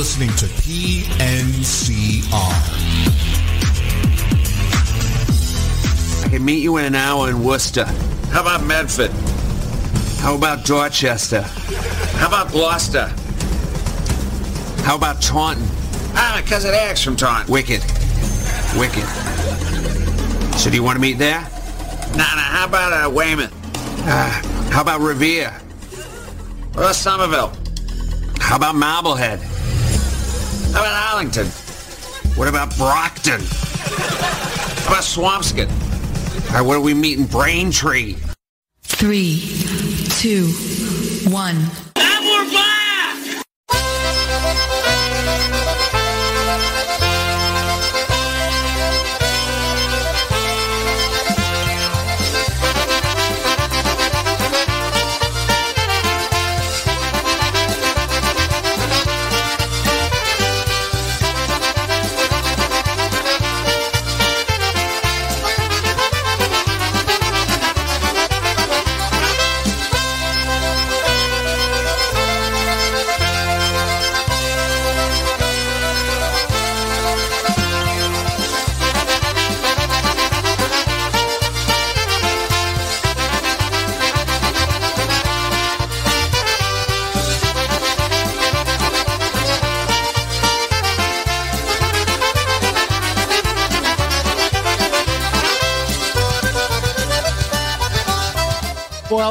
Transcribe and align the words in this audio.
listening 0.00 0.30
to 0.30 0.46
PNCR. 0.46 1.44
I 6.24 6.28
can 6.30 6.42
meet 6.42 6.62
you 6.62 6.78
in 6.78 6.86
an 6.86 6.94
hour 6.94 7.28
in 7.28 7.44
Worcester. 7.44 7.84
How 8.30 8.40
about 8.40 8.64
Medford? 8.64 9.10
How 10.22 10.34
about 10.34 10.64
Dorchester? 10.64 11.42
How 12.16 12.28
about 12.28 12.50
Gloucester? 12.50 13.08
How 14.84 14.96
about 14.96 15.20
Taunton? 15.20 15.66
Ah, 16.14 16.32
my 16.34 16.48
cousin 16.48 16.72
Eric's 16.72 17.04
from 17.04 17.14
Taunton. 17.14 17.52
Wicked. 17.52 17.82
Wicked. 18.78 19.04
So 20.56 20.70
do 20.70 20.76
you 20.76 20.82
want 20.82 20.96
to 20.96 21.02
meet 21.02 21.18
there? 21.18 21.42
Nah, 22.12 22.16
nah, 22.16 22.48
how 22.56 22.66
about 22.66 22.92
uh, 22.94 23.10
Weymouth? 23.10 23.52
Uh, 24.06 24.30
how 24.70 24.80
about 24.80 25.02
Revere? 25.02 25.54
About 26.72 26.94
Somerville? 26.94 27.52
How 28.38 28.56
about 28.56 28.76
Marblehead? 28.76 29.49
How 30.72 30.82
about 30.82 31.12
Arlington? 31.12 31.46
What 32.36 32.46
about 32.46 32.76
Brockton? 32.76 33.40
How 33.40 34.92
about 34.92 35.02
Swampscott? 35.02 35.68
All 36.50 36.56
right, 36.56 36.60
what 36.62 36.74
do 36.74 36.80
we 36.80 36.94
meet 36.94 37.18
in 37.18 37.26
Braintree? 37.26 38.16
Three, 38.82 39.40
two, 40.10 40.46
one. 41.28 41.56
And 41.96 42.24
we're 42.24 42.50
back! 42.52 43.44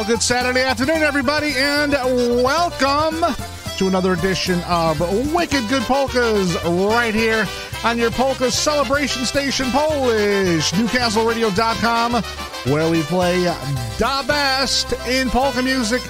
Good 0.10 0.24
Saturday 0.24 0.64
afternoon, 0.64 1.04
everybody, 1.04 1.54
and 1.56 1.92
welcome 1.92 3.24
to 3.78 3.88
another 3.88 4.14
edition 4.14 4.60
of 4.62 5.00
Wicked 5.32 5.70
Good 5.70 5.84
Polkas 5.84 6.56
right 6.66 7.14
here 7.14 7.48
on 7.84 8.00
your 8.00 8.10
Polka 8.10 8.50
Celebration 8.50 9.24
Station 9.24 9.70
Polish, 9.70 10.72
NewcastleRadio.com, 10.72 12.24
where 12.74 12.90
we 12.90 13.04
play 13.04 13.44
the 13.44 14.24
best 14.28 14.94
in 15.08 15.30
polka 15.30 15.62
music. 15.62 16.02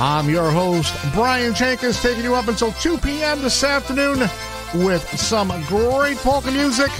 I'm 0.00 0.28
your 0.28 0.50
host, 0.50 0.92
Brian 1.12 1.52
Chenkus, 1.52 2.02
taking 2.02 2.24
you 2.24 2.34
up 2.34 2.48
until 2.48 2.72
2 2.72 2.98
p.m. 2.98 3.40
this 3.40 3.62
afternoon 3.62 4.18
with 4.84 5.08
some 5.16 5.48
great 5.68 6.16
polka 6.16 6.50
music 6.50 6.90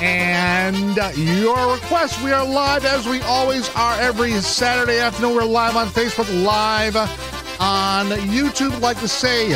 and 0.00 0.96
your 1.16 1.74
requests. 1.74 2.22
We 2.22 2.32
are 2.32 2.44
live 2.44 2.84
as 2.84 3.06
we 3.06 3.20
always 3.22 3.68
are 3.74 3.98
every 4.00 4.32
Saturday 4.32 4.98
afternoon. 4.98 5.34
We're 5.36 5.44
live 5.44 5.76
on 5.76 5.88
Facebook, 5.88 6.28
live 6.44 6.96
on 6.96 8.06
YouTube. 8.28 8.80
Like 8.80 8.98
to 9.00 9.08
say, 9.08 9.48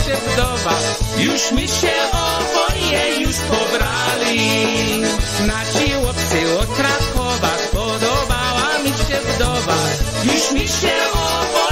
Się 0.05 0.15
wdowa. 0.15 0.79
Już 1.17 1.51
mi 1.51 1.67
się 1.67 1.93
oboje 2.11 3.19
już 3.19 3.35
pobrali. 3.35 5.01
Na 5.47 5.65
Krakowa 6.75 7.49
mi 8.83 8.89
się 8.89 9.19
wdowa. 9.35 9.77
Już 10.23 10.51
mi 10.51 10.67
się 10.67 10.93
oboje 11.13 11.62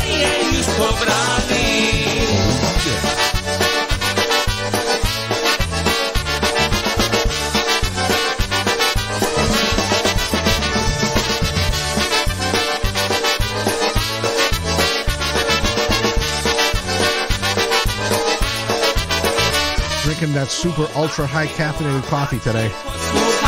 Drinking 20.03 20.33
that 20.33 20.47
super 20.49 20.87
ultra 20.95 21.25
high 21.25 21.47
caffeinated 21.47 22.03
coffee 22.03 22.39
today. 22.39 23.40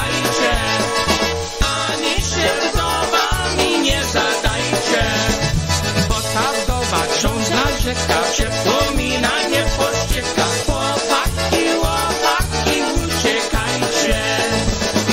Narzeka, 7.94 8.24
przypomina 8.32 9.48
nie 9.50 9.64
pościeka. 9.64 10.46
Chłopaki, 10.66 11.66
chłopaki, 11.82 12.82
uciekajcie, 13.06 14.22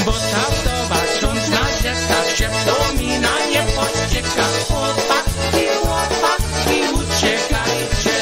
bo 0.04 0.12
ta 0.12 0.44
wdowa 0.50 1.00
przypomina 2.34 3.28
nie. 3.50 3.62
Chłopaki, 4.68 5.66
chłopaki, 5.82 6.80
uciekajcie. 6.94 8.20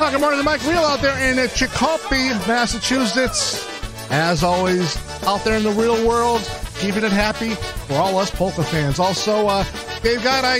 Oh, 0.00 0.10
good 0.10 0.20
morning 0.20 0.44
Mike 0.44 0.62
Wheel 0.62 0.84
out 0.84 1.00
there 1.00 1.30
in 1.30 1.48
Chicopee, 1.48 2.34
Massachusetts. 2.48 3.66
As 4.10 4.44
always, 4.44 4.96
out 5.26 5.42
there 5.44 5.56
in 5.56 5.64
the 5.64 5.72
real 5.72 6.06
world, 6.06 6.40
keeping 6.78 7.02
it 7.02 7.12
happy 7.12 7.56
for 7.88 7.94
all 7.94 8.18
us 8.18 8.30
polka 8.30 8.62
fans. 8.62 9.00
Also, 9.00 9.48
uh, 9.48 9.64
Dave 10.06 10.22
God, 10.22 10.44
I, 10.44 10.58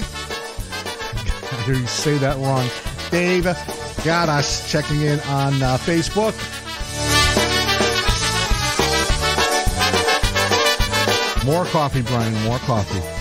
I 1.52 1.62
hear 1.62 1.76
you 1.76 1.86
say 1.86 2.18
that 2.18 2.36
wrong. 2.38 2.68
Dave 3.12 3.44
got 4.04 4.28
us 4.28 4.68
checking 4.68 5.00
in 5.02 5.20
on 5.20 5.62
uh, 5.62 5.78
Facebook. 5.78 6.34
More 11.44 11.64
coffee, 11.66 12.02
Brian. 12.02 12.34
More 12.42 12.58
coffee. 12.58 13.15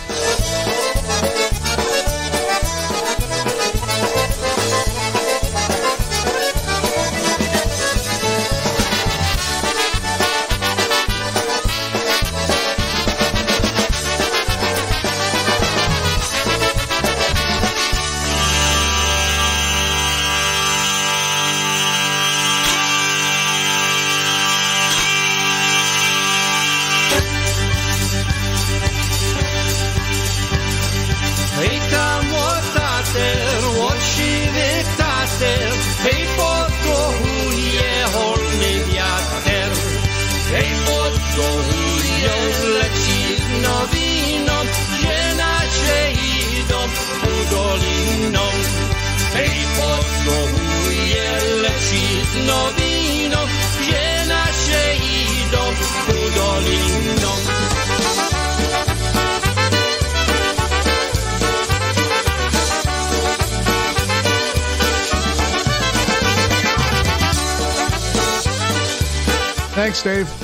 Dave. 70.05 70.34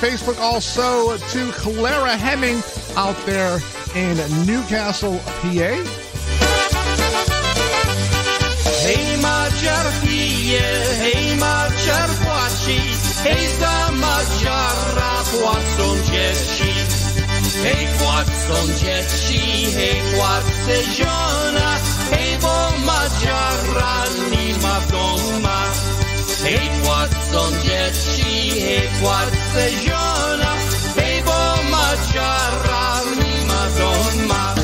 Facebook. 0.00 0.40
Also 0.40 1.18
to 1.18 1.52
Clara 1.52 2.16
Hemming 2.16 2.62
out 2.96 3.16
there 3.26 3.60
in 3.94 4.16
Newcastle, 4.46 5.18
PA. 5.42 5.76
Maciara 13.92 15.24
płacą 15.30 15.96
dzieci. 16.04 16.72
Hej 17.62 17.86
płacą 17.98 18.66
dzieci, 18.80 19.66
hej 19.74 20.02
płacę 20.14 20.82
żona, 20.96 21.76
hej 22.10 22.38
bo. 22.42 22.70
Hej 26.42 26.70
płacą 26.84 27.50
dzieci, 27.62 28.60
hej 28.60 28.88
płacę 29.00 29.70
żona, 29.86 30.52
hej 30.96 31.22
bo 31.22 31.62
Maciara 31.70 33.00
nie 33.16 33.46
ma 33.46 33.66
doma. 33.78 34.54
Ah, 34.54 34.59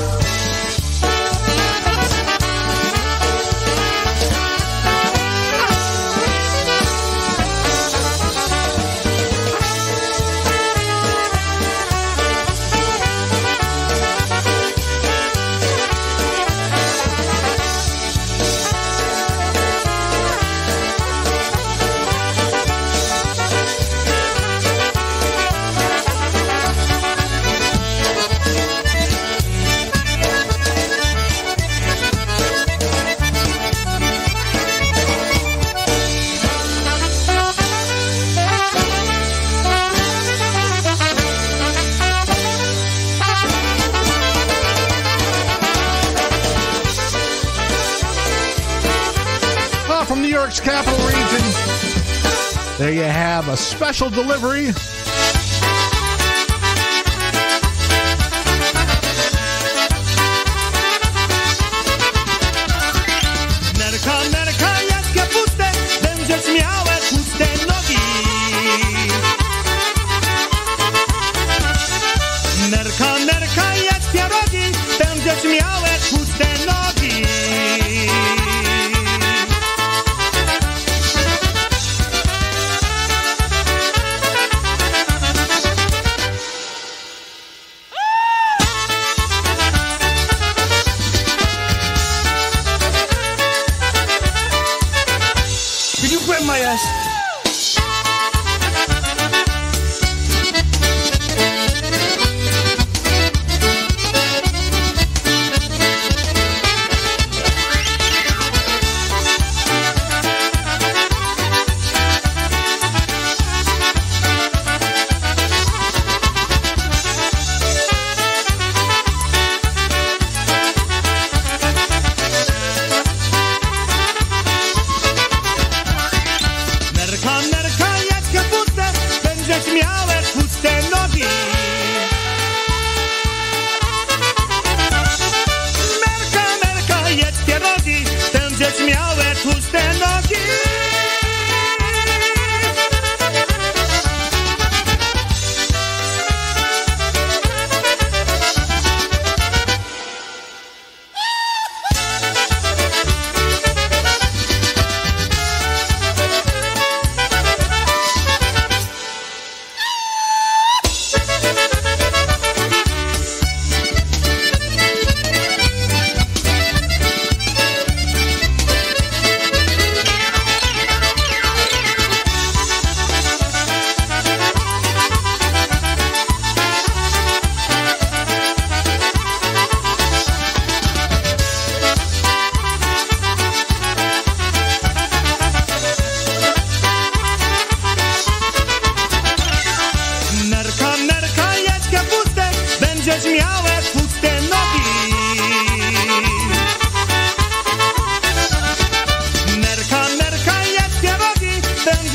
capital 50.66 50.98
region. 51.06 52.76
There 52.76 52.92
you 52.92 53.04
have 53.04 53.48
a 53.48 53.56
special 53.56 54.10
delivery. 54.10 54.72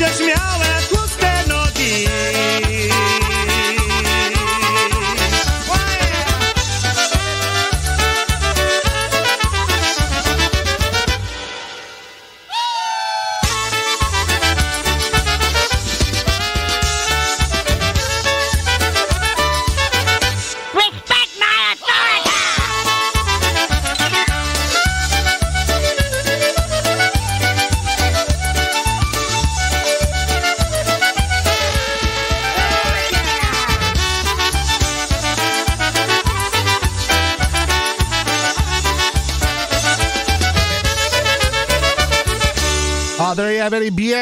diante 0.02 0.24
minha 0.24 0.34
alma. 0.36 0.61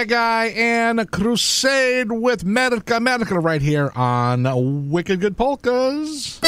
Biega 0.01 0.57
and 0.57 1.11
Crusade 1.11 2.11
with 2.11 2.43
Medica 2.43 3.01
Medica 3.01 3.39
right 3.39 3.61
here 3.61 3.93
on 3.95 4.91
Wicked 4.91 5.21
Good 5.21 5.37
Polkas. 5.37 6.41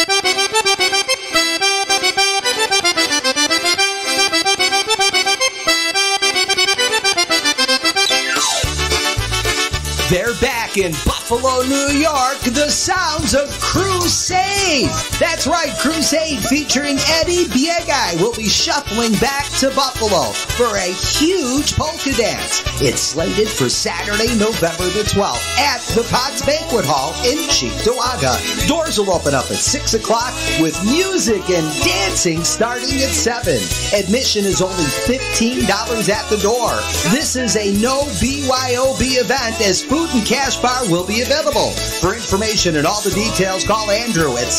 They're 10.08 10.34
back 10.40 10.78
in 10.78 10.92
Buffalo, 11.04 11.62
New 11.64 11.98
York. 11.98 12.38
The 12.40 12.70
sounds 12.70 13.34
of 13.34 13.50
Crusade. 13.60 15.11
That's 15.22 15.46
right, 15.46 15.70
Crusade 15.78 16.42
featuring 16.50 16.98
Eddie 17.06 17.46
Biegai 17.46 18.20
will 18.20 18.34
be 18.34 18.48
shuffling 18.48 19.12
back 19.20 19.46
to 19.60 19.70
Buffalo 19.70 20.32
for 20.58 20.76
a 20.76 20.90
huge 20.90 21.76
polka 21.76 22.10
dance. 22.18 22.66
It's 22.82 23.14
slated 23.14 23.46
for 23.46 23.68
Saturday, 23.68 24.34
November 24.34 24.90
the 24.90 25.06
12th 25.06 25.46
at 25.58 25.78
the 25.94 26.02
Potts 26.10 26.44
Banquet 26.44 26.84
Hall 26.84 27.14
in 27.22 27.38
Cheektowaga. 27.54 28.34
Doors 28.66 28.98
will 28.98 29.12
open 29.12 29.32
up 29.32 29.48
at 29.48 29.62
6 29.62 29.94
o'clock 29.94 30.34
with 30.58 30.74
music 30.82 31.48
and 31.50 31.70
dancing 31.86 32.42
starting 32.42 32.98
at 32.98 33.14
7. 33.14 33.62
Admission 33.94 34.44
is 34.44 34.60
only 34.60 34.90
$15 35.06 35.62
at 36.10 36.28
the 36.30 36.38
door. 36.38 36.74
This 37.14 37.36
is 37.36 37.54
a 37.54 37.70
no 37.80 38.02
BYOB 38.18 39.22
event 39.22 39.60
as 39.60 39.84
food 39.84 40.10
and 40.14 40.26
cash 40.26 40.56
bar 40.56 40.82
will 40.90 41.06
be 41.06 41.22
available. 41.22 41.70
For 42.02 42.12
information 42.12 42.74
and 42.74 42.88
all 42.88 43.00
the 43.02 43.14
details, 43.14 43.62
call 43.62 43.88
Andrew 43.88 44.36
at 44.36 44.50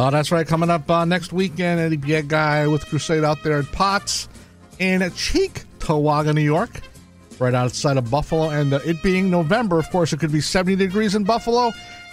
Oh, 0.00 0.10
that's 0.12 0.30
right. 0.30 0.46
Coming 0.46 0.70
up 0.70 0.88
uh, 0.88 1.04
next 1.04 1.32
weekend, 1.32 1.80
Eddie 1.80 2.22
guy 2.22 2.68
with 2.68 2.86
Crusade 2.86 3.24
out 3.24 3.42
there 3.42 3.58
at 3.58 3.72
Potts 3.72 4.28
in 4.78 5.00
Cheektowaga, 5.00 6.32
New 6.32 6.40
York, 6.40 6.70
right 7.40 7.52
outside 7.52 7.96
of 7.96 8.08
Buffalo. 8.08 8.50
And 8.50 8.72
uh, 8.74 8.78
it 8.84 9.02
being 9.02 9.28
November, 9.28 9.76
of 9.76 9.90
course, 9.90 10.12
it 10.12 10.20
could 10.20 10.30
be 10.30 10.40
70 10.40 10.76
degrees 10.76 11.16
in 11.16 11.24
Buffalo 11.24 11.72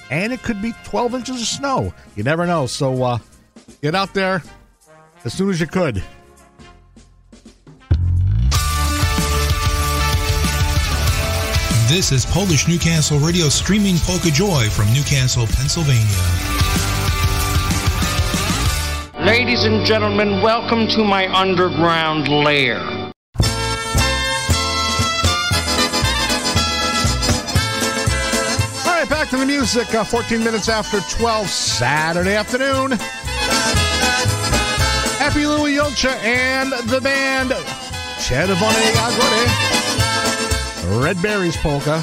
and 0.09 0.33
it 0.33 0.41
could 0.41 0.63
be 0.63 0.73
12 0.83 1.13
inches 1.13 1.39
of 1.39 1.47
snow. 1.47 1.93
You 2.15 2.23
never 2.23 2.47
know. 2.47 2.65
So 2.65 3.03
uh, 3.03 3.19
get 3.83 3.93
out 3.93 4.15
there 4.15 4.41
as 5.23 5.33
soon 5.33 5.51
as 5.51 5.59
you 5.59 5.67
could. 5.67 6.03
This 11.87 12.11
is 12.11 12.25
Polish 12.25 12.67
Newcastle 12.67 13.19
Radio 13.19 13.47
streaming 13.47 13.97
Polka 13.99 14.31
Joy 14.31 14.71
from 14.71 14.91
Newcastle, 14.91 15.45
Pennsylvania. 15.45 16.54
Ladies 19.25 19.63
and 19.63 19.83
gentlemen, 19.83 20.39
welcome 20.43 20.87
to 20.89 21.03
my 21.03 21.27
underground 21.35 22.27
lair. 22.27 22.77
All 22.77 22.93
right, 28.85 29.09
back 29.09 29.29
to 29.31 29.37
the 29.37 29.45
music. 29.47 29.91
Uh, 29.95 30.03
14 30.03 30.43
minutes 30.43 30.69
after 30.69 30.99
12, 31.17 31.47
Saturday 31.47 32.35
afternoon. 32.35 32.91
Happy 35.17 35.47
Louie 35.47 35.73
Julcia 35.73 36.15
and 36.23 36.71
the 36.87 37.01
band 37.01 37.49
Czerwone 38.19 38.93
Jagody. 38.93 39.47
Red 41.03 41.19
Berries 41.23 41.57
Polka. 41.57 41.99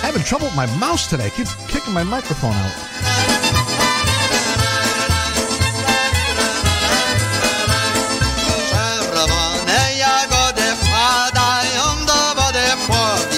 Having 0.00 0.22
trouble 0.22 0.46
with 0.46 0.56
my 0.56 0.64
mouse 0.78 1.06
today. 1.10 1.28
Keeps 1.28 1.54
kicking 1.70 1.92
my 1.92 2.04
microphone 2.04 2.54
out. 2.54 2.91
Do 12.88 13.31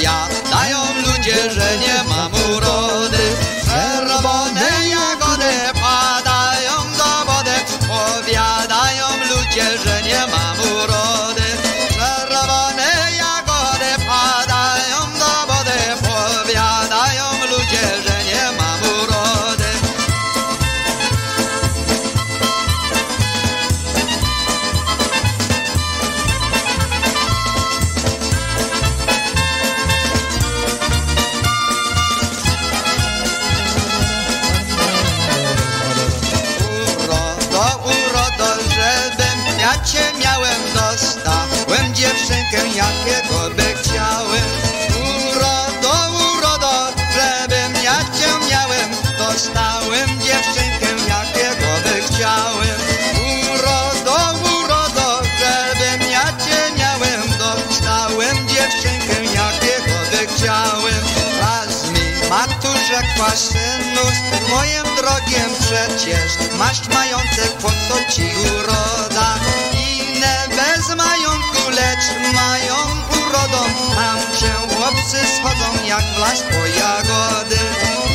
z 63.14 64.48
moim 64.50 64.96
drogiem 64.96 65.50
przecież 65.60 66.32
masz 66.58 66.88
majątek, 66.88 67.52
po 67.62 67.68
co 67.68 68.12
ci 68.12 68.22
uroda? 68.22 69.34
Inne 69.72 70.48
bez 70.48 70.96
majątku, 70.96 71.70
lecz 71.70 72.34
mają 72.34 72.76
urodą, 73.10 73.64
tam 73.94 74.18
się 74.38 74.76
chłopcy 74.76 75.16
schodzą 75.36 75.84
jak 75.86 76.02
w 76.02 76.18
las 76.18 76.40
po 76.42 76.66
jagody. 76.66 77.60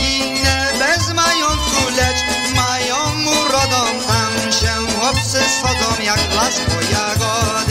Inne 0.01 0.71
bez 0.79 1.13
majątku, 1.13 1.89
lecz 1.97 2.55
mają 2.55 2.95
urodą, 3.25 4.05
tam 4.07 4.51
się 4.51 4.93
chłopcy 4.99 5.39
schodzą 5.59 6.03
jak 6.03 6.19
w 6.19 6.35
las 6.35 6.55
po 6.55 6.81
jagody. 6.93 7.68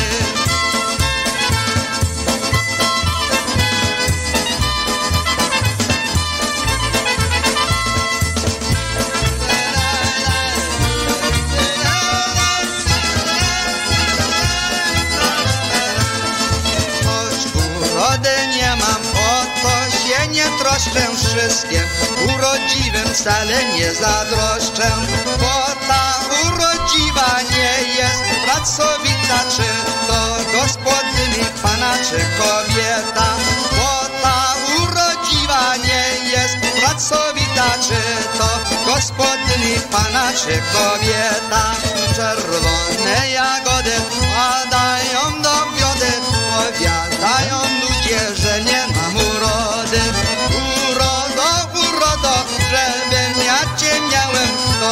Nie 20.98 21.06
troszczę 21.06 21.28
wszystkim. 21.28 21.82
Urodziwym 22.34 23.14
wcale 23.14 23.72
nie 23.74 23.94
zadroszczę, 23.94 24.90
bo 25.40 25.66
ta 25.88 26.20
urodziwa 26.46 27.40
nie 27.50 27.94
jest 27.98 28.22
pracowita, 28.44 29.38
czy 29.56 29.68
to 30.06 30.20
gospodyni 30.58 31.44
pana, 31.62 31.92
czy 32.10 32.18
kobieta. 32.38 33.28
Bo 33.70 34.08
ta 34.22 34.54
urodziwa 34.82 35.76
nie 35.76 36.30
jest 36.30 36.56
pracowita, 36.80 37.68
czy 37.88 38.00
to 38.38 38.48
gospodyni 38.86 39.80
pana, 39.90 40.32
czy 40.32 40.62
kobieta. 40.72 41.62
Czerwone 42.16 43.30
jagody 43.30 43.92
padają 44.36 45.42
do 45.42 45.56
wiody, 45.76 46.12
powiadają 46.50 47.58
ludzie, 47.80 48.20
że 48.42 48.62
nie 48.64 48.77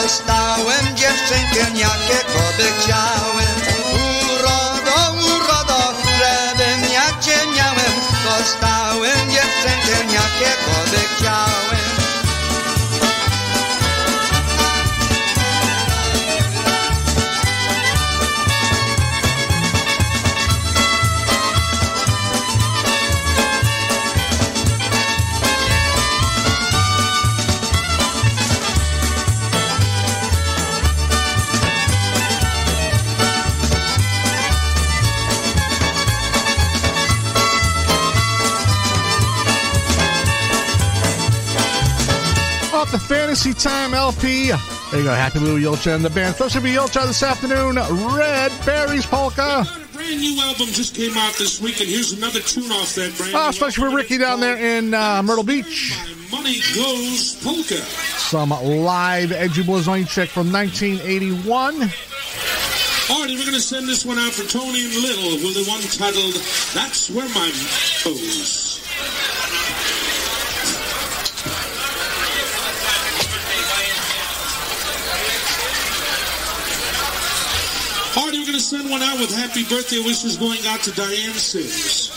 Poznałem 0.06 0.96
dziewczynkę, 0.96 1.78
jakie 1.78 2.24
koby 2.32 2.72
chciałem. 2.78 3.56
Urodo, 3.92 5.22
urodo, 5.26 5.94
żebym 6.18 6.92
jak 6.92 7.20
cię 7.20 7.36
miałem. 7.56 7.92
Poznałem 8.24 9.30
dziewczynkę, 9.30 10.14
jakie 10.14 10.52
koby 10.66 10.96
chciałem. 11.16 11.75
Fantasy 43.36 43.68
Time 43.68 43.92
LP. 43.92 44.46
There 44.48 45.00
you 45.00 45.04
go. 45.04 45.12
Happy 45.12 45.40
Louie 45.40 45.60
Julcia 45.60 45.94
and 45.94 46.02
the 46.02 46.08
band. 46.08 46.36
First, 46.36 46.54
be 46.62 46.72
Julcia 46.72 47.06
this 47.06 47.22
afternoon. 47.22 47.74
Red 48.16 48.50
Berries 48.64 49.04
Polka. 49.04 49.60
A 49.60 49.94
brand 49.94 50.20
new 50.22 50.40
album 50.40 50.68
just 50.68 50.94
came 50.94 51.14
out 51.18 51.34
this 51.34 51.60
week, 51.60 51.78
and 51.80 51.88
here's 51.90 52.12
another 52.12 52.40
tune 52.40 52.72
off 52.72 52.94
that 52.94 53.14
brand 53.18 53.34
Oh, 53.34 53.50
especially 53.50 53.90
for 53.90 53.94
Ricky 53.94 54.16
down 54.16 54.40
there 54.40 54.56
in 54.56 54.94
uh, 54.94 55.22
Myrtle 55.22 55.44
Beach. 55.44 55.92
My 56.32 56.38
money 56.38 56.60
Goes 56.74 57.36
Polka. 57.44 57.76
Some 58.16 58.48
live 58.48 59.32
Eddie 59.32 59.64
Blazonczyk 59.64 60.28
from 60.28 60.50
1981. 60.50 61.74
Alrighty, 61.74 63.36
we're 63.36 63.44
going 63.44 63.52
to 63.52 63.60
send 63.60 63.86
this 63.86 64.06
one 64.06 64.18
out 64.18 64.32
for 64.32 64.48
Tony 64.48 64.82
and 64.82 64.94
Little 64.94 65.32
with 65.44 65.54
the 65.54 65.70
one 65.70 65.82
titled 65.82 66.32
That's 66.72 67.10
Where 67.10 67.28
My 67.34 67.52
Goes. 68.02 68.65
Send 78.66 78.90
one 78.90 79.00
out 79.00 79.20
with 79.20 79.32
happy 79.32 79.62
birthday 79.62 80.00
wishes 80.00 80.36
going 80.36 80.58
out 80.66 80.80
to 80.80 80.90
Diane 80.90 81.32
Sims. 81.34 82.15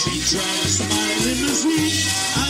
She 0.00 0.36
drives 0.36 0.80
my 0.80 1.14
limousine. 1.24 2.49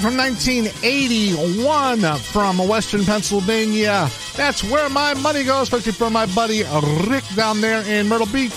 From 0.00 0.16
1981 0.18 2.18
from 2.18 2.58
Western 2.58 3.04
Pennsylvania. 3.04 4.10
That's 4.36 4.62
where 4.62 4.90
my 4.90 5.14
money 5.14 5.42
goes, 5.42 5.62
especially 5.62 5.92
for 5.92 6.10
my 6.10 6.26
buddy 6.26 6.64
Rick 7.08 7.24
down 7.34 7.62
there 7.62 7.80
in 7.82 8.06
Myrtle 8.06 8.26
Beach. 8.26 8.52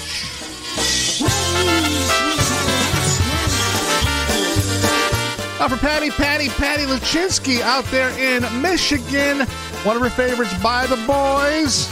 Now 5.60 5.70
for 5.70 5.78
Patty, 5.78 6.10
Patty, 6.10 6.50
Patty 6.50 6.84
Lachinsky 6.84 7.62
out 7.62 7.86
there 7.86 8.10
in 8.20 8.44
Michigan. 8.62 9.48
One 9.84 9.96
of 9.96 10.02
her 10.02 10.10
favorites 10.10 10.54
by 10.62 10.88
the 10.88 10.98
boys. 11.08 11.88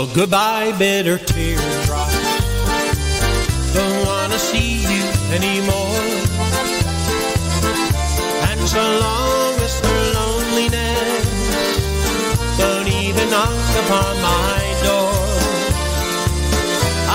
Well, 0.00 0.14
goodbye, 0.14 0.72
bitter 0.78 1.18
teardrop. 1.18 2.08
Don't 3.74 4.06
wanna 4.06 4.38
see 4.38 4.80
you 4.80 5.04
anymore. 5.36 6.00
And 8.48 8.60
so 8.66 8.80
long 8.80 9.52
as 9.60 9.78
her 9.84 10.02
loneliness 10.18 11.26
don't 12.56 12.88
even 12.88 13.28
knock 13.28 13.68
upon 13.84 14.16
my 14.22 14.60
door. 14.88 15.12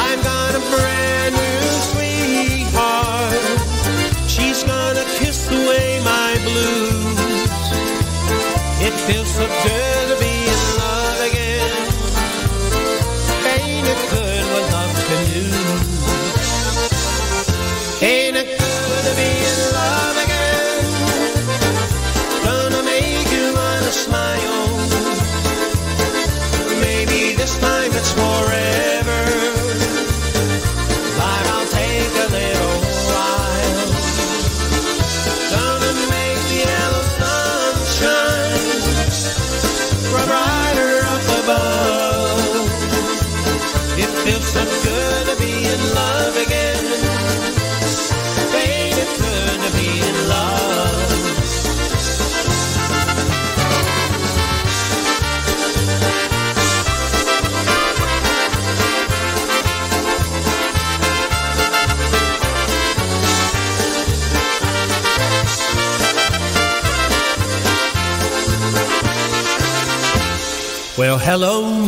I've 0.05 0.21
got 0.23 0.53
a 0.53 0.61
brand 0.69 1.33
new 1.41 1.61
sweetheart. 1.89 3.45
She's 4.29 4.61
gonna 4.63 5.05
kiss 5.17 5.49
away 5.49 6.01
my 6.03 6.37
blues. 6.45 7.17
It 8.79 8.93
feels 9.07 9.31
so 9.33 9.47
good 9.63 9.94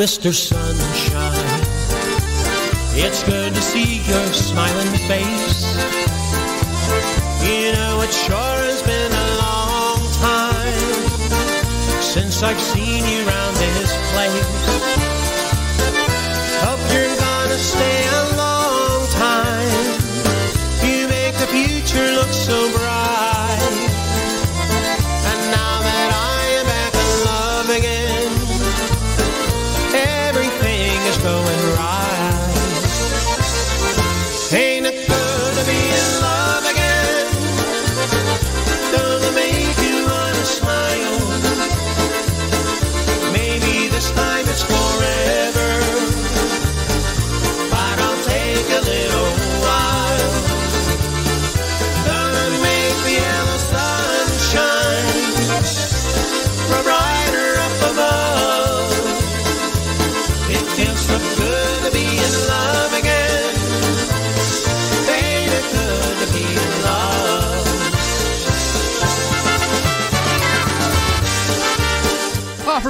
Mr. 0.07 0.33
Sunshine. 0.33 1.61
It's 2.95 3.23
good 3.23 3.53
to 3.53 3.61
see 3.61 3.97
your 4.09 4.25
smiling 4.31 4.97
face. 4.99 5.75
You 7.43 7.73
know, 7.73 7.99
it 7.99 8.13
sure 8.13 8.57
has 8.71 8.81
been 8.83 9.11
a 9.11 9.27
long 9.43 9.99
time 10.23 12.01
since 12.01 12.41
I've 12.41 12.61
seen 12.61 13.03
you 13.03 13.27
around 13.27 13.55
this 13.55 13.91
place. 14.13 14.66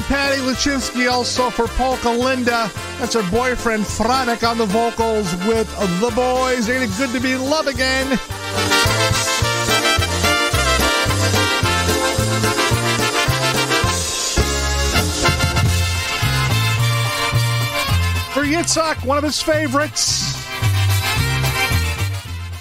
Patty 0.08 0.40
Lachinsky, 0.42 1.12
also 1.12 1.50
for 1.50 1.68
Polka 1.68 2.10
Linda. 2.10 2.72
That's 2.98 3.14
her 3.14 3.30
boyfriend 3.30 3.84
Franek 3.84 4.50
on 4.50 4.58
the 4.58 4.66
vocals 4.66 5.30
with 5.46 5.70
The 6.00 6.12
Boys. 6.16 6.70
Ain't 6.70 6.84
it 6.84 6.98
good 6.98 7.10
to 7.12 7.20
be 7.20 7.34
in 7.34 7.44
love 7.44 7.68
again? 7.68 8.18
For 18.34 18.44
Yitzhak, 18.44 19.06
one 19.06 19.18
of 19.18 19.26
his 19.26 19.42
favorites. 19.42 20.38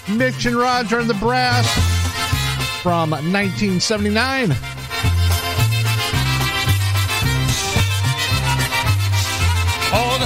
Mitch 0.09 0.47
and 0.47 0.57
Roger 0.57 0.99
and 0.99 1.09
the 1.09 1.15
Brass 1.15 1.67
from 2.83 3.11
1979. 3.11 4.57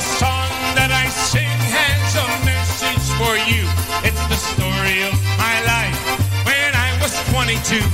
The 0.00 0.16
song 0.16 0.48
that 0.80 0.88
I 0.88 1.12
sing 1.12 1.60
has 1.76 2.16
a 2.16 2.28
message 2.48 3.04
for 3.20 3.36
you. 3.36 3.68
It's 4.00 4.24
the 4.32 4.40
story 4.40 5.04
of 5.04 5.12
my 5.36 5.56
life 5.68 6.00
when 6.48 6.72
I 6.72 6.96
was 7.04 7.12
22. 7.28 7.84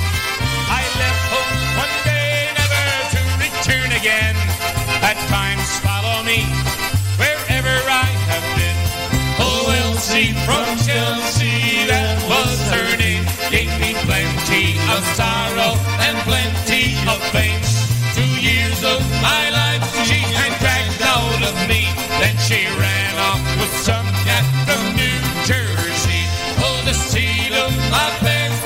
I 0.71 0.87
left 1.03 1.25
home 1.35 1.59
one 1.75 1.97
day 2.07 2.55
never 2.55 2.87
to 3.11 3.21
return 3.42 3.90
again. 3.90 4.38
At 5.03 5.19
times 5.27 5.66
follow 5.83 6.23
me 6.23 6.47
wherever 7.19 7.75
I 7.90 8.07
have 8.31 8.47
been. 8.55 8.79
Oh, 9.42 9.75
Elsie 9.90 10.31
from 10.47 10.79
Chelsea, 10.87 11.90
that 11.90 12.23
was 12.31 12.55
her 12.71 12.88
name. 13.03 13.27
Gave 13.51 13.75
me 13.83 13.99
plenty 14.07 14.79
of 14.95 15.03
sorrow 15.19 15.75
and 16.07 16.14
plenty 16.23 16.95
of 17.11 17.19
pain. 17.35 17.65
Some 23.70 24.07
cat 24.26 24.44
from 24.66 24.83
New 24.96 25.20
Jersey. 25.44 26.22
The 26.85 26.94
seat 26.94 27.52
of 27.52 27.72
my 27.90 28.09
pants 28.22 28.62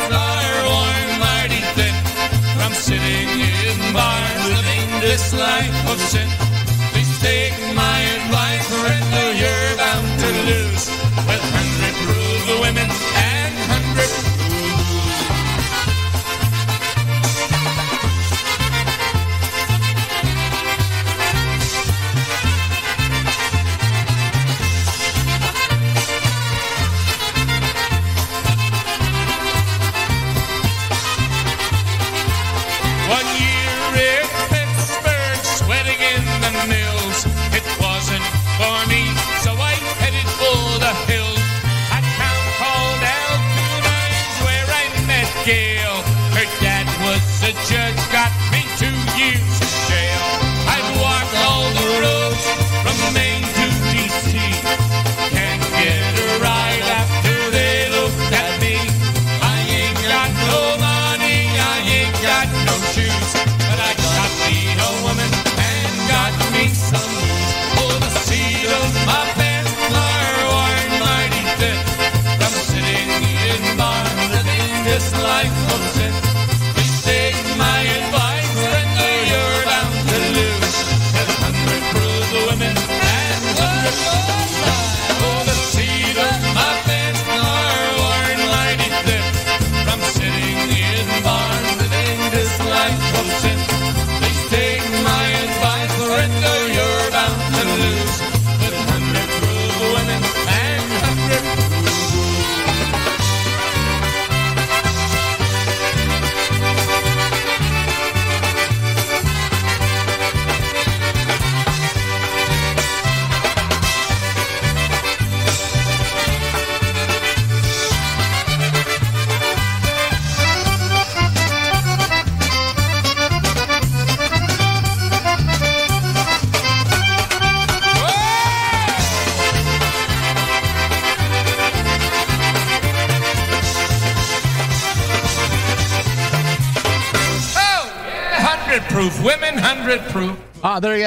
mighty 1.18 1.62
thin. 1.74 1.94
Sitting 2.74 3.28
in 3.40 3.92
bars 3.94 5.00
this 5.00 5.32
life 5.32 5.90
of 5.90 5.98
sin. 5.98 6.39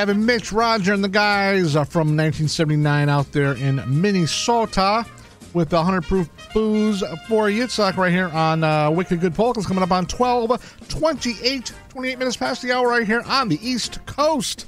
It, 0.10 0.16
Mitch 0.16 0.52
Roger 0.52 0.94
and 0.94 1.04
the 1.04 1.10
guys 1.10 1.74
from 1.74 2.16
1979 2.16 3.10
out 3.10 3.32
there 3.32 3.54
in 3.54 3.82
Minnesota 3.88 5.06
with 5.54 5.70
the 5.70 5.78
100 5.78 6.04
proof 6.04 6.30
booze 6.54 7.04
for 7.28 7.48
Yitzhak 7.48 7.96
right 7.96 8.12
here 8.12 8.28
on 8.30 8.64
uh, 8.64 8.90
Wicked 8.92 9.22
Good 9.22 9.36
Polkas 9.36 9.66
coming 9.66 9.84
up 9.84 9.92
on 9.92 10.06
12, 10.06 10.88
28, 10.90 11.74
28 11.90 12.20
minutes 12.20 12.38
past 12.38 12.62
the 12.62 12.72
hour 12.72 12.88
right 12.88 13.06
here 13.06 13.22
on 13.26 13.50
the 13.50 13.60
East 13.62 14.06
Coast. 14.06 14.66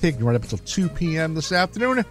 Taking 0.00 0.24
right 0.24 0.36
up 0.36 0.42
until 0.42 0.58
2 0.58 0.88
p.m. 0.88 1.34
this 1.34 1.52
afternoon. 1.52 2.04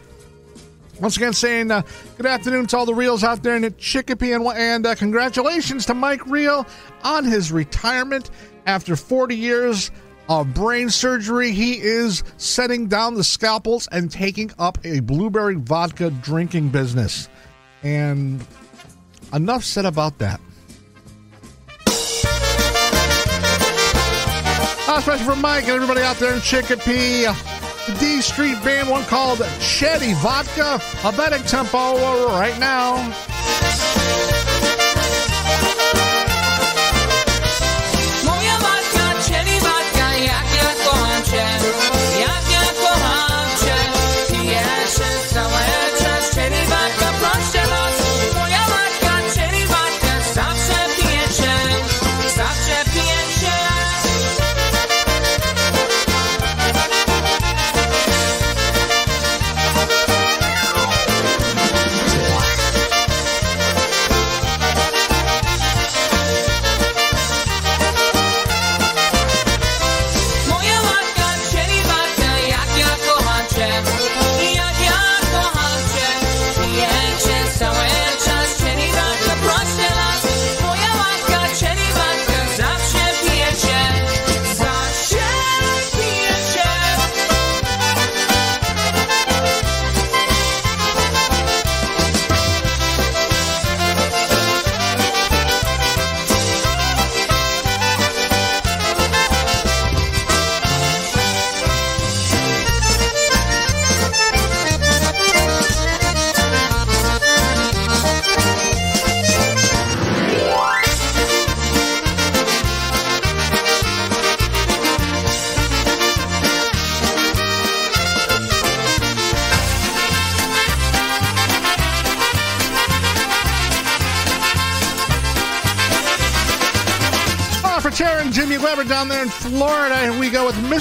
Once 1.00 1.18
again, 1.18 1.34
saying 1.34 1.72
uh, 1.72 1.82
good 2.18 2.26
afternoon 2.28 2.68
to 2.68 2.78
all 2.78 2.86
the 2.86 2.94
reels 2.94 3.24
out 3.24 3.42
there 3.42 3.56
in 3.56 3.76
Chicopee, 3.78 4.34
and, 4.34 4.46
and 4.46 4.86
uh, 4.86 4.94
congratulations 4.94 5.86
to 5.88 5.94
Mike 5.94 6.26
Reel 6.28 6.66
on 7.04 7.26
his 7.26 7.52
retirement 7.52 8.30
after 8.68 8.96
40 8.96 9.36
years 9.36 9.90
of 10.30 10.54
brain 10.54 10.90
surgery. 10.90 11.52
He 11.52 11.80
is 11.80 12.24
setting 12.38 12.88
down 12.88 13.16
the 13.16 13.24
scalpels 13.24 13.88
and 13.92 14.12
taking 14.12 14.52
up 14.60 14.78
a 14.84 15.00
blueberry 15.02 15.56
vodka 15.56 16.10
drinking 16.10 16.70
business. 16.70 17.30
And 17.84 18.46
enough 19.34 19.64
said 19.64 19.86
about 19.86 20.18
that. 20.20 20.40
Uh, 24.88 24.96
especially 24.98 25.26
for 25.26 25.36
Mike 25.36 25.64
and 25.64 25.72
everybody 25.72 26.02
out 26.02 26.18
there 26.18 26.34
in 26.34 26.42
Chicopee. 26.42 27.24
The 27.88 27.98
D 28.00 28.22
Street 28.22 28.62
Band, 28.64 28.90
one 28.90 29.04
called 29.06 29.40
Chetty 29.40 30.14
Vodka, 30.22 30.80
a 31.08 31.12
betting 31.12 31.44
tempo 31.48 32.28
right 32.28 32.60
now. 32.60 32.98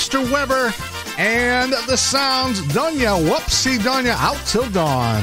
Mr. 0.00 0.24
Weber 0.32 0.72
and 1.18 1.74
the 1.86 1.96
sounds. 1.96 2.62
Dunya, 2.72 3.12
whoopsie 3.20 3.76
Dunya, 3.84 4.16
out 4.16 4.40
till 4.46 4.64
dawn. 4.72 5.20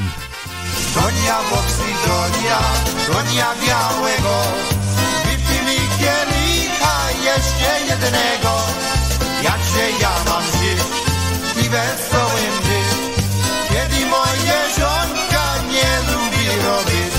Donia 0.93 1.37
Boxy, 1.49 1.91
Donia, 2.05 2.61
Donia 3.09 3.49
Białego 3.57 4.37
Wypij 5.25 5.61
mi 5.65 5.79
kielicha 5.97 6.97
jeszcze 7.25 7.71
jednego 7.89 8.53
Jakże 9.41 9.85
ja 10.01 10.13
mam 10.29 10.43
żyć 10.43 10.83
i 11.65 11.69
wesołym 11.69 12.55
być 12.67 12.89
Kiedy 13.69 14.05
moje 14.05 14.57
żonka 14.77 15.45
nie 15.73 15.91
lubi 16.11 16.45
robić 16.65 17.13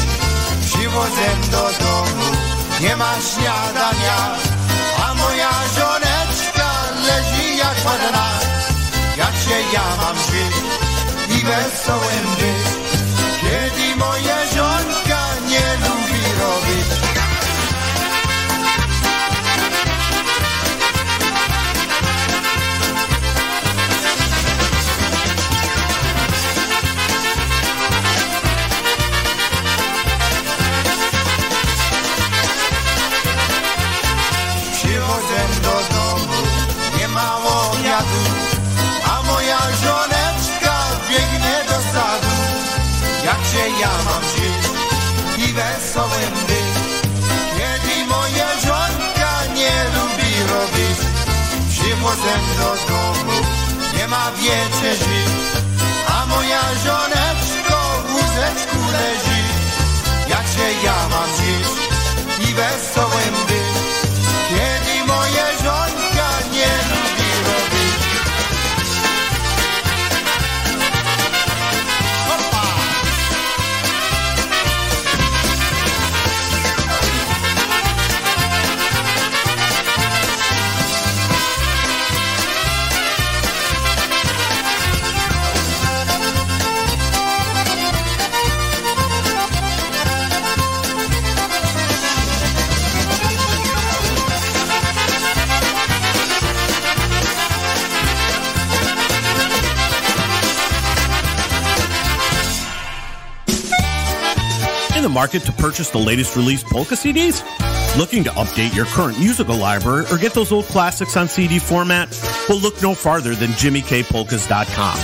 Przywożę 0.67 1.31
do 1.51 1.85
domu, 1.85 2.37
nie 2.81 2.97
ma 2.97 3.15
śniadania 3.21 4.48
leży 7.89 8.05
jak 8.05 8.13
ładna 8.13 8.29
Jakże 9.17 9.61
ja 9.73 9.97
mam 9.97 10.17
żyć 10.17 10.57
i 11.29 11.45
wesołym 11.45 12.27
być. 12.39 12.79
Kiedy 13.41 13.97
moja 13.97 14.38
Jakże 43.49 43.81
ja 43.81 43.91
mam 44.05 44.23
żyć 44.23 44.65
i 45.49 45.53
wesołym 45.53 46.35
być 46.49 46.75
Kiedy 47.57 48.07
moja 48.07 48.49
żonka 48.61 49.55
nie 49.55 49.85
lubi 49.95 50.33
robić 50.53 50.99
Przychodzę 51.71 52.35
do 52.59 52.93
domu, 52.93 53.33
nie 53.99 54.09
ma 54.09 54.33
wieczerzy 54.33 55.21
A 56.09 56.27
moja 56.27 56.63
żoneczko 56.85 58.03
w 58.07 58.15
łóżeczku 58.15 58.79
leży. 58.93 59.43
Jakże 60.29 60.73
ja 60.85 61.09
mam 61.11 61.29
żyć 61.37 61.69
i 62.51 62.55
wesołym 62.55 63.47
być 63.49 63.68
market 105.19 105.43
to 105.43 105.51
purchase 105.51 105.91
the 105.91 105.99
latest 105.99 106.37
released 106.37 106.65
polka 106.67 106.95
CDs? 106.95 107.43
Looking 107.99 108.23
to 108.23 108.31
update 108.31 108.73
your 108.73 108.85
current 108.85 109.19
musical 109.19 109.57
library 109.57 110.05
or 110.13 110.17
get 110.17 110.33
those 110.33 110.53
old 110.53 110.67
classics 110.67 111.17
on 111.17 111.27
CD 111.27 111.59
format? 111.59 112.09
Well, 112.49 112.61
look 112.61 112.81
no 112.81 112.95
farther 112.95 113.35
than 113.35 113.51
JimmyKPolkas.com. 113.51 114.97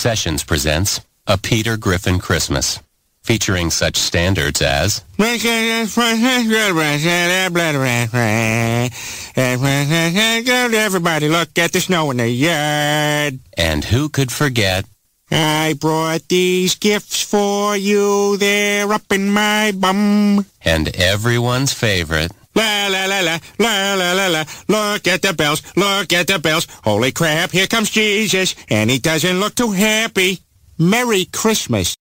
Sessions 0.04 0.44
presents 0.44 1.00
A 1.28 1.38
Peter 1.38 1.78
Griffin 1.78 2.20
Christmas, 2.20 2.82
featuring 3.24 3.72
such 3.72 3.98
standards 3.98 4.62
as 4.62 5.04
Everybody 10.76 11.30
look 11.30 11.58
at 11.58 11.72
the 11.72 11.80
snow 11.80 12.12
in 12.12 12.18
the 12.18 12.30
yard. 12.30 13.40
And 13.58 13.84
who 13.84 14.10
could 14.10 14.32
forget 14.32 14.86
I 15.32 15.74
brought 15.80 16.28
these 16.28 16.76
gifts 16.76 17.22
for 17.24 17.76
you. 17.76 18.38
They're 18.38 18.92
up 18.92 19.12
in 19.12 19.30
my 19.30 19.72
bum. 19.72 20.46
and 20.64 20.96
everyone's 20.96 21.74
favorite 21.74 22.32
La 22.56 22.88
la 22.88 23.06
la 23.06 23.22
la 23.22 23.40
la 23.58 23.94
la 23.96 24.14
la 24.14 24.28
la. 24.28 24.44
Look 24.68 25.08
at 25.08 25.24
the 25.24 25.34
bells. 25.34 25.64
Look 25.76 26.14
at 26.14 26.28
the 26.28 26.38
bells. 26.38 26.68
Holy 26.84 27.12
crap! 27.12 27.52
Here 27.52 27.66
comes 27.66 27.90
Jesus, 27.90 28.54
and 28.70 28.92
he 28.92 29.00
doesn't 29.00 29.40
look 29.40 29.56
too 29.56 29.72
happy. 29.72 30.40
Merry 30.78 31.26
Christmas. 31.26 31.96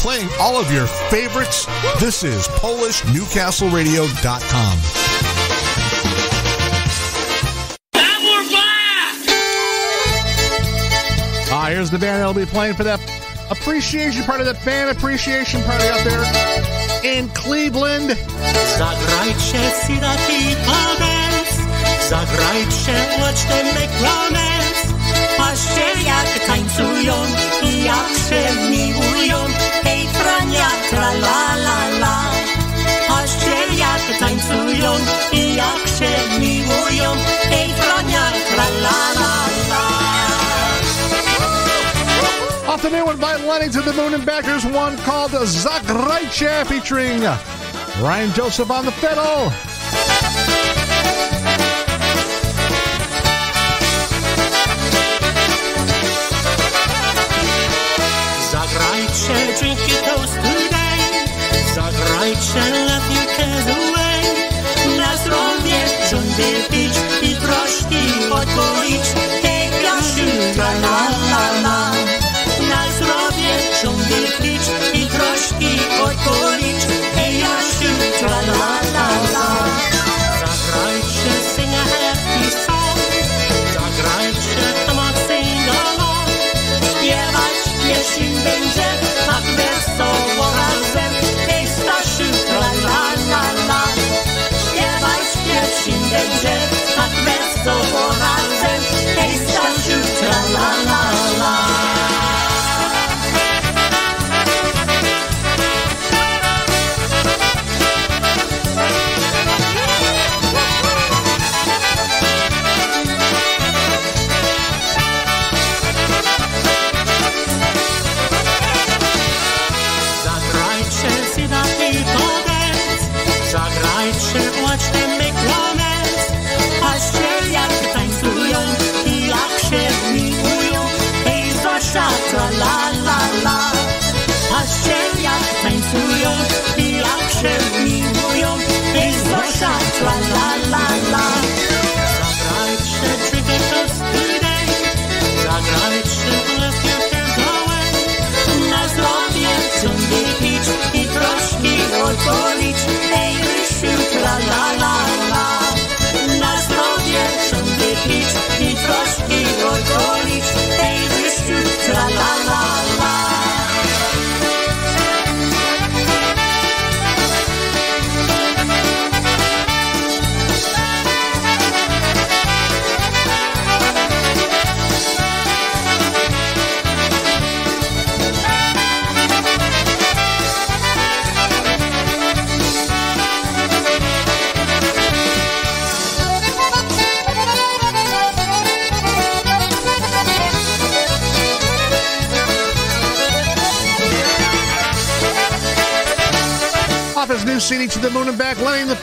Playing 0.00 0.28
all 0.40 0.58
of 0.58 0.72
your 0.72 0.86
favorites. 0.86 1.66
This 2.00 2.24
is 2.24 2.48
PolishNewcastleRadio.com. 2.48 4.78
Ah, 11.52 11.66
here's 11.68 11.90
the 11.90 11.98
band 11.98 12.20
that'll 12.20 12.32
be 12.32 12.46
playing 12.46 12.74
for 12.74 12.84
that 12.84 13.00
appreciation 13.50 14.22
party, 14.24 14.44
that 14.44 14.56
fan 14.62 14.88
appreciation 14.88 15.62
party 15.64 15.84
out 15.88 16.02
there 16.04 16.24
in 17.04 17.28
Cleveland. 17.30 18.16
Zagrajcie 18.78 19.70
Sirati 19.84 20.54
Dance, 20.64 21.60
zagrajcie 22.08 22.96
Watch 23.20 23.42
Them 23.44 23.66
Make 23.74 23.90
Romance. 24.00 24.94
Patrzcie 25.36 25.92
jak 26.06 26.46
tańcują 26.46 27.14
i 27.62 27.84
jak 27.84 28.08
się 28.28 28.42
miłują, 28.70 29.38
hej 30.60 30.90
tra 30.90 31.10
la 31.24 31.40
la 31.66 31.78
la. 32.02 32.16
Patrzcie 33.08 33.56
jak 33.76 34.18
tańcują 34.18 34.92
i 35.32 35.54
jak 35.54 35.82
się 35.98 36.38
miłują, 36.40 37.10
hej 37.50 37.68
frania 37.74 38.32
tra 38.50 38.64
la 38.82 39.10
la 39.20 39.34
la. 39.70 39.80
Off 42.74 42.82
the 42.82 42.90
new 42.90 43.04
one 43.04 43.16
by 43.16 43.36
Lenny 43.36 43.68
to 43.68 43.82
the 43.82 43.92
Moon 43.92 44.14
and 44.14 44.24
Backers, 44.24 44.64
one 44.64 44.96
called 44.98 45.32
Zagrajcie 45.32 46.64
featuring 46.66 47.22
Ryan 48.00 48.32
Joseph 48.32 48.70
on 48.70 48.84
the 48.84 48.92
fiddle. 48.92 49.50
Zagrajcie, 58.50 59.58
drink 59.58 59.80
your 59.88 60.00
toast 60.02 60.29
today. 60.29 60.29
Zagrajcie, 62.20 62.60
let 62.84 62.99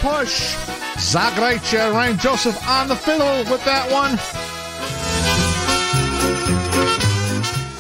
push. 0.09 0.55
Zagrajcie, 0.97 1.91
Ryan 1.91 2.17
Joseph 2.17 2.57
on 2.67 2.87
the 2.87 2.95
fiddle 2.95 3.39
with 3.51 3.63
that 3.65 3.91
one. 3.91 4.17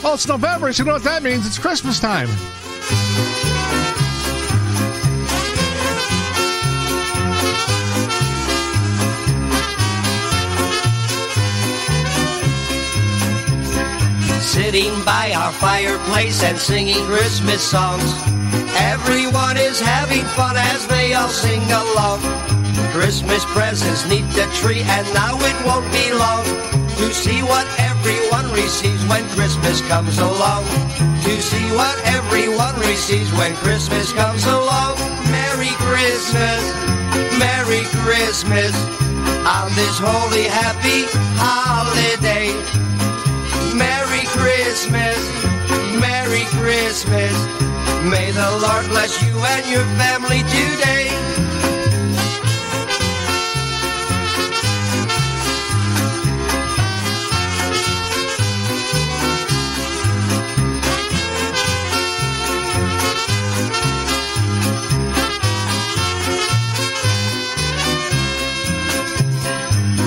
Well, 0.03 0.13
it's 0.13 0.27
November, 0.27 0.71
so 0.73 0.83
you 0.83 0.87
know 0.87 0.93
what 0.93 1.03
that 1.03 1.23
means. 1.23 1.45
It's 1.45 1.57
Christmas 1.57 1.99
time. 1.99 2.27
Sitting 14.41 14.91
by 15.03 15.33
our 15.35 15.51
fireplace 15.53 16.43
and 16.43 16.57
singing 16.57 17.03
Christmas 17.05 17.61
songs. 17.61 18.36
Everyone 18.77 19.57
is 19.57 19.79
having 19.79 20.23
fun 20.37 20.55
as 20.57 20.87
they 20.87 21.13
all 21.13 21.29
sing 21.29 21.63
along. 21.71 22.21
Christmas 22.93 23.43
presents 23.45 24.07
neath 24.09 24.29
the 24.35 24.45
tree, 24.53 24.81
and 24.81 25.05
now 25.13 25.37
it 25.39 25.57
won't 25.65 25.89
be 25.91 26.13
long 26.13 26.45
to 26.97 27.13
see 27.13 27.41
what 27.41 27.67
everyone 27.79 28.51
receives 28.53 29.03
when 29.05 29.23
Christmas 29.29 29.81
comes 29.87 30.17
along. 30.19 30.65
To 31.25 31.33
see 31.41 31.67
what 31.73 31.97
everyone 32.05 32.75
receives 32.79 33.31
when 33.33 33.53
Christmas 33.57 34.13
comes 34.13 34.45
along. 34.45 34.97
Merry 35.29 35.73
Christmas, 35.89 36.61
Merry 37.37 37.83
Christmas, 38.01 38.73
on 39.45 39.69
this 39.75 39.97
holy, 39.99 40.45
happy 40.45 41.05
holiday. 41.37 42.49
Merry 43.77 44.25
Christmas, 44.37 45.17
Merry 46.01 46.45
Christmas. 46.57 47.16
May 48.09 48.31
the 48.31 48.59
Lord 48.61 48.85
bless 48.87 49.21
you 49.21 49.37
and 49.37 49.65
your 49.69 49.83
family 49.99 50.39
today. 50.43 51.09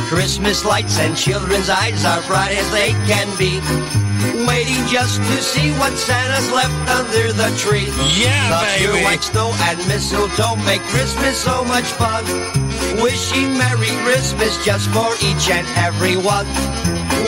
Christmas 0.08 0.64
lights 0.64 0.98
and 0.98 1.14
children's 1.14 1.68
eyes 1.68 2.06
are 2.06 2.22
bright 2.22 2.52
as 2.52 2.70
they 2.70 2.92
can 3.06 3.28
be. 3.36 3.99
Waiting 4.46 4.86
just 4.86 5.20
to 5.20 5.42
see 5.42 5.70
what 5.72 5.92
Santa's 5.98 6.50
left 6.50 6.72
under 6.88 7.32
the 7.32 7.50
tree. 7.58 7.92
Yeah, 8.16 8.48
the 8.48 8.92
baby. 8.92 9.04
white 9.04 9.22
snow 9.22 9.52
and 9.68 9.78
mistletoe 9.86 10.56
make 10.64 10.80
Christmas 10.88 11.36
so 11.36 11.64
much 11.64 11.84
fun. 11.84 12.24
Wishing 13.02 13.56
Merry 13.58 13.92
Christmas 14.04 14.56
just 14.64 14.88
for 14.90 15.12
each 15.20 15.50
and 15.50 15.66
every 15.76 16.16
one. 16.16 16.46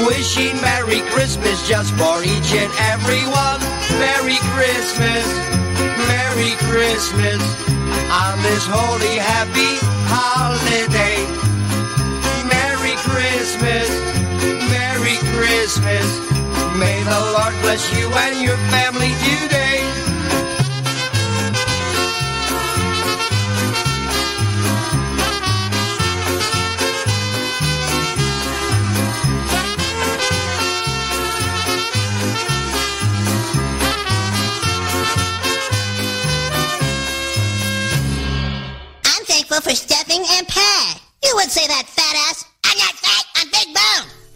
Wishing 0.07 0.57
Merry 0.63 1.01
Christmas 1.13 1.67
just 1.69 1.93
for 1.95 2.23
each 2.25 2.51
and 2.55 2.73
every 2.91 3.23
one. 3.29 3.61
Merry 4.01 4.39
Christmas, 4.57 5.27
Merry 6.09 6.57
Christmas, 6.71 7.43
on 8.09 8.41
this 8.43 8.65
holy, 8.67 9.17
happy 9.21 9.77
holiday. 10.09 11.21
Merry 12.49 12.97
Christmas, 13.05 13.91
Merry 14.73 15.17
Christmas. 15.37 16.32
May 16.79 17.03
the 17.03 17.20
Lord 17.37 17.55
bless 17.61 17.85
you 17.97 18.09
and 18.09 18.41
your 18.41 18.57
family 18.73 19.12
today. 19.25 19.91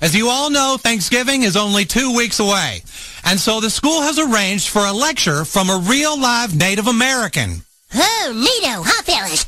As 0.01 0.15
you 0.15 0.29
all 0.29 0.51
know, 0.51 0.77
Thanksgiving 0.79 1.43
is 1.43 1.57
only 1.57 1.85
two 1.85 2.15
weeks 2.15 2.39
away. 2.39 2.83
And 3.25 3.41
so 3.41 3.61
the 3.61 3.71
school 3.71 4.03
has 4.03 4.19
arranged 4.19 4.69
for 4.69 4.85
a 4.85 4.93
lecture 4.93 5.45
from 5.45 5.71
a 5.71 5.79
real 5.79 6.21
live 6.21 6.55
Native 6.55 6.87
American. 6.87 7.63
Oh, 7.95 8.33
neato, 8.35 8.83
huh, 8.87 9.03
fellas? 9.03 9.47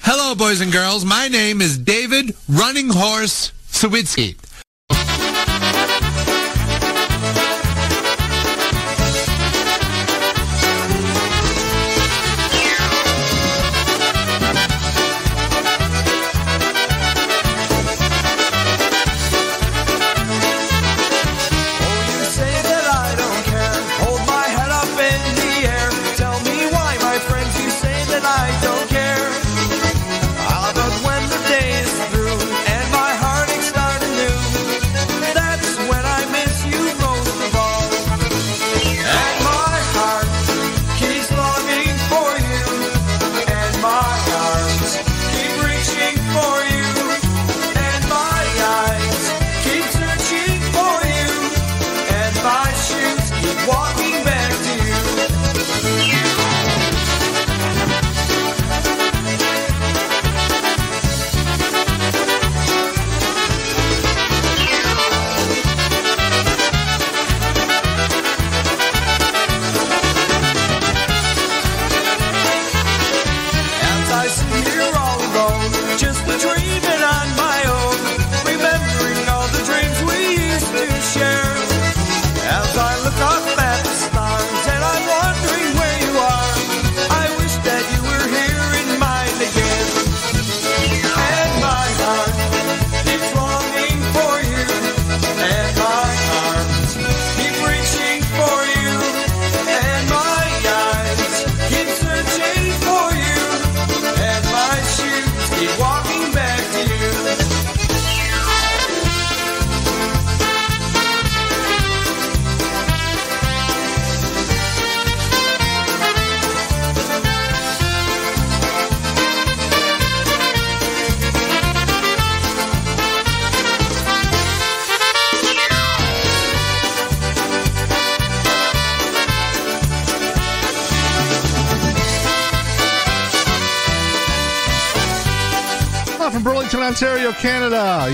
Hello, 0.00 0.34
boys 0.34 0.60
and 0.60 0.70
girls. 0.70 1.04
My 1.04 1.28
name 1.28 1.60
is 1.62 1.78
David 1.78 2.32
Running 2.48 2.90
Horse 2.90 3.52
Sawitsky. 3.70 4.36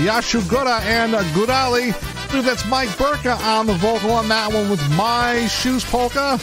Yashu 0.05 0.39
Gura 0.41 0.81
and 0.81 1.13
Gurali. 1.33 1.87
Dude, 2.31 2.45
that's 2.45 2.63
Mike 2.67 2.95
Burka 2.95 3.31
on 3.41 3.65
the 3.65 3.73
vocal 3.73 4.11
on 4.11 4.27
that 4.27 4.53
one 4.53 4.69
with 4.69 4.79
My 4.95 5.47
Shoes 5.47 5.83
Polka. 5.83 6.37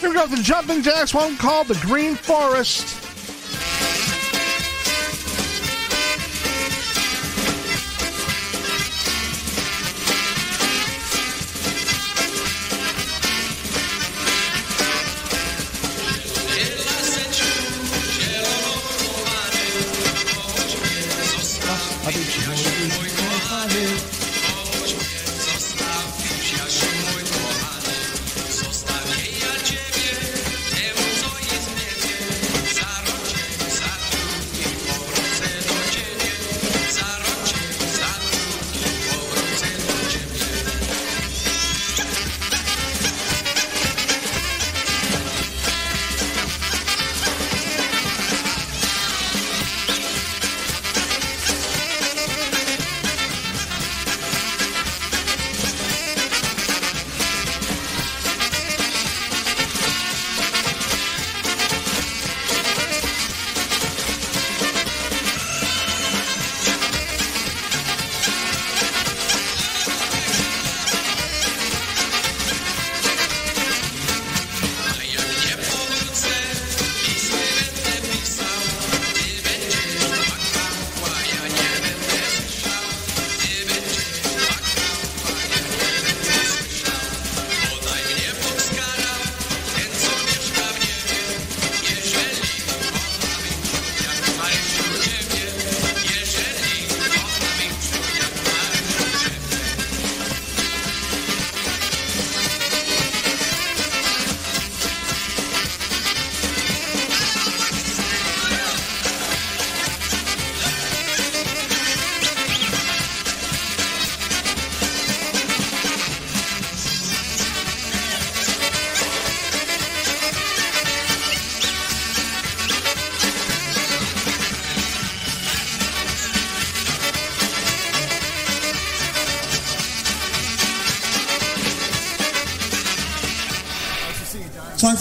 Here 0.00 0.08
we 0.08 0.14
go, 0.14 0.26
the 0.26 0.42
Jumping 0.42 0.80
Jacks 0.80 1.12
one 1.12 1.36
called 1.36 1.68
The 1.68 1.78
Green 1.86 2.14
Forest. 2.14 2.95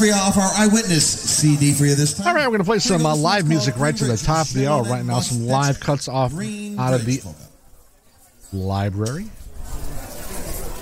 For 0.06 0.10
you 0.10 0.22
off 0.22 0.38
our 0.38 0.52
Eyewitness 0.56 1.06
CD 1.06 1.74
for 1.74 1.86
you 1.86 1.96
this 1.96 2.16
time. 2.16 2.28
All 2.28 2.36
right, 2.36 2.44
we're 2.44 2.58
going 2.58 2.60
to 2.60 2.66
play 2.66 2.80
some 2.80 3.06
uh, 3.06 3.16
live 3.16 3.48
music 3.48 3.78
right 3.78 3.96
to 3.98 4.06
the 4.06 4.18
top 4.18 4.48
of 4.48 4.54
the 4.54 4.68
hour 4.68 4.84
right 4.84 5.04
now. 5.04 5.20
Some 5.20 5.48
live 5.48 5.80
cuts 5.80 6.08
off 6.08 6.34
out 6.34 6.94
of 6.94 7.06
the 7.06 7.24
library. 8.54 9.26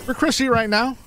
For 0.05 0.13
Chrissy 0.13 0.49
right 0.49 0.69
now. 0.69 0.97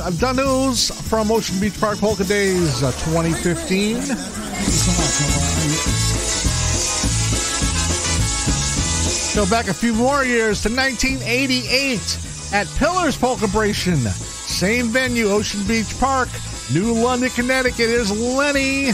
Uh, 0.00 0.32
news 0.32 0.90
from 1.08 1.30
Ocean 1.30 1.60
Beach 1.60 1.78
Park 1.78 1.98
Polka 1.98 2.24
Days 2.24 2.82
uh, 2.82 2.90
2015. 2.92 3.94
Go 9.34 9.48
back 9.50 9.68
a 9.68 9.74
few 9.74 9.94
more 9.94 10.24
years 10.24 10.62
to 10.62 10.68
1988 10.68 12.18
at 12.52 12.66
Pillars 12.76 13.16
Polka 13.16 13.46
Bration. 13.46 13.96
Same 13.96 14.88
venue, 14.88 15.28
Ocean 15.28 15.64
Beach 15.66 15.98
Park, 16.00 16.28
New 16.72 16.92
London, 16.92 17.30
Connecticut. 17.30 17.88
Is 17.88 18.10
Lenny. 18.10 18.92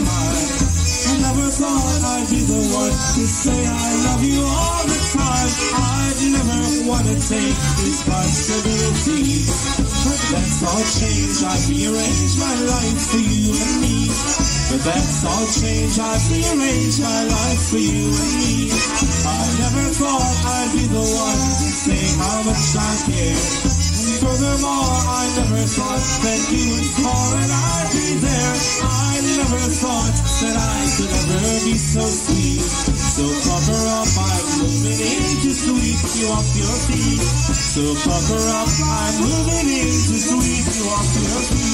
Mind. 0.00 0.74
I 1.04 1.12
never 1.20 1.46
thought 1.52 2.00
I'd 2.16 2.26
be 2.30 2.40
the 2.42 2.62
one 2.72 2.90
to 2.90 3.24
say 3.28 3.60
I 3.66 3.88
love 4.08 4.24
you 4.24 4.40
all 4.40 4.82
the 4.88 5.00
time. 5.12 5.50
I'd 5.76 6.20
never 6.32 6.88
want 6.88 7.06
to 7.06 7.16
take 7.20 7.58
responsibility. 7.84 9.44
But 9.76 10.20
that's 10.32 10.58
all 10.64 10.84
changed. 10.98 11.44
I've 11.44 11.68
rearranged 11.68 12.38
my 12.40 12.56
life 12.66 13.00
for 13.12 13.20
you 13.20 13.52
and 13.52 13.74
me. 13.84 14.08
But 14.72 14.80
that's 14.82 15.24
all 15.28 15.46
changed. 15.52 16.00
I've 16.00 16.24
rearranged 16.32 17.00
my 17.02 17.20
life 17.28 17.62
for 17.68 17.78
you 17.78 18.08
and 18.08 18.32
me. 18.40 18.72
I 18.72 19.42
never 19.60 19.86
thought 19.92 20.34
I'd 20.48 20.70
be 20.72 20.84
the 20.88 21.04
one 21.04 21.42
to 21.60 21.68
say 21.68 22.02
how 22.18 22.42
much 22.48 22.72
I 22.74 22.92
care. 23.12 23.83
Furthermore, 24.24 25.04
I 25.04 25.28
never 25.36 25.68
thought 25.68 26.00
that 26.24 26.40
you 26.48 26.64
would 26.72 26.88
call 26.96 27.28
and 27.36 27.52
I'd 27.52 27.92
be 27.92 28.08
there. 28.24 28.56
I 28.80 29.20
never 29.20 29.60
thought 29.68 30.16
that 30.40 30.56
I 30.56 30.80
could 30.96 31.12
ever 31.12 31.44
be 31.68 31.76
so 31.76 32.00
sweet. 32.08 32.64
So 32.64 33.20
pucker 33.44 33.84
up, 33.84 34.08
I'm 34.16 34.64
moving 34.64 34.96
in 34.96 35.28
to 35.44 35.50
sweep 35.52 36.00
you 36.16 36.32
off 36.32 36.48
your 36.56 36.72
feet. 36.88 37.20
So 37.52 37.84
pucker 38.00 38.40
up, 38.48 38.72
I'm 38.80 39.14
moving 39.28 39.68
in 39.76 39.92
to 39.92 40.16
sweep 40.16 40.72
you 40.72 40.88
off 40.88 41.10
your 41.20 41.42
feet. 41.52 41.73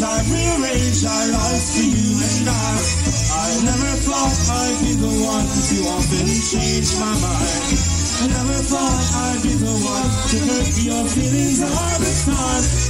Have 0.00 0.10
I've 0.10 0.30
rearranged 0.30 1.06
our 1.06 1.26
life 1.28 1.64
for 1.70 1.86
you 1.86 2.18
and 2.18 2.48
I. 2.48 2.74
I 3.30 3.50
never 3.62 3.92
thought 4.02 4.34
I'd 4.50 4.78
be 4.82 4.92
the 4.98 5.12
one 5.22 5.46
to 5.46 5.76
often 5.86 6.26
change 6.26 6.98
my 6.98 7.14
mind. 7.14 7.78
I 8.18 8.26
never 8.26 8.58
thought 8.64 9.02
I'd 9.14 9.42
be 9.42 9.54
the 9.54 9.70
one 9.70 10.10
to 10.30 10.38
hurt 10.50 10.74
your 10.82 11.04
feelings 11.06 11.62
all 11.62 11.98
the 12.00 12.12
time. 12.26 12.83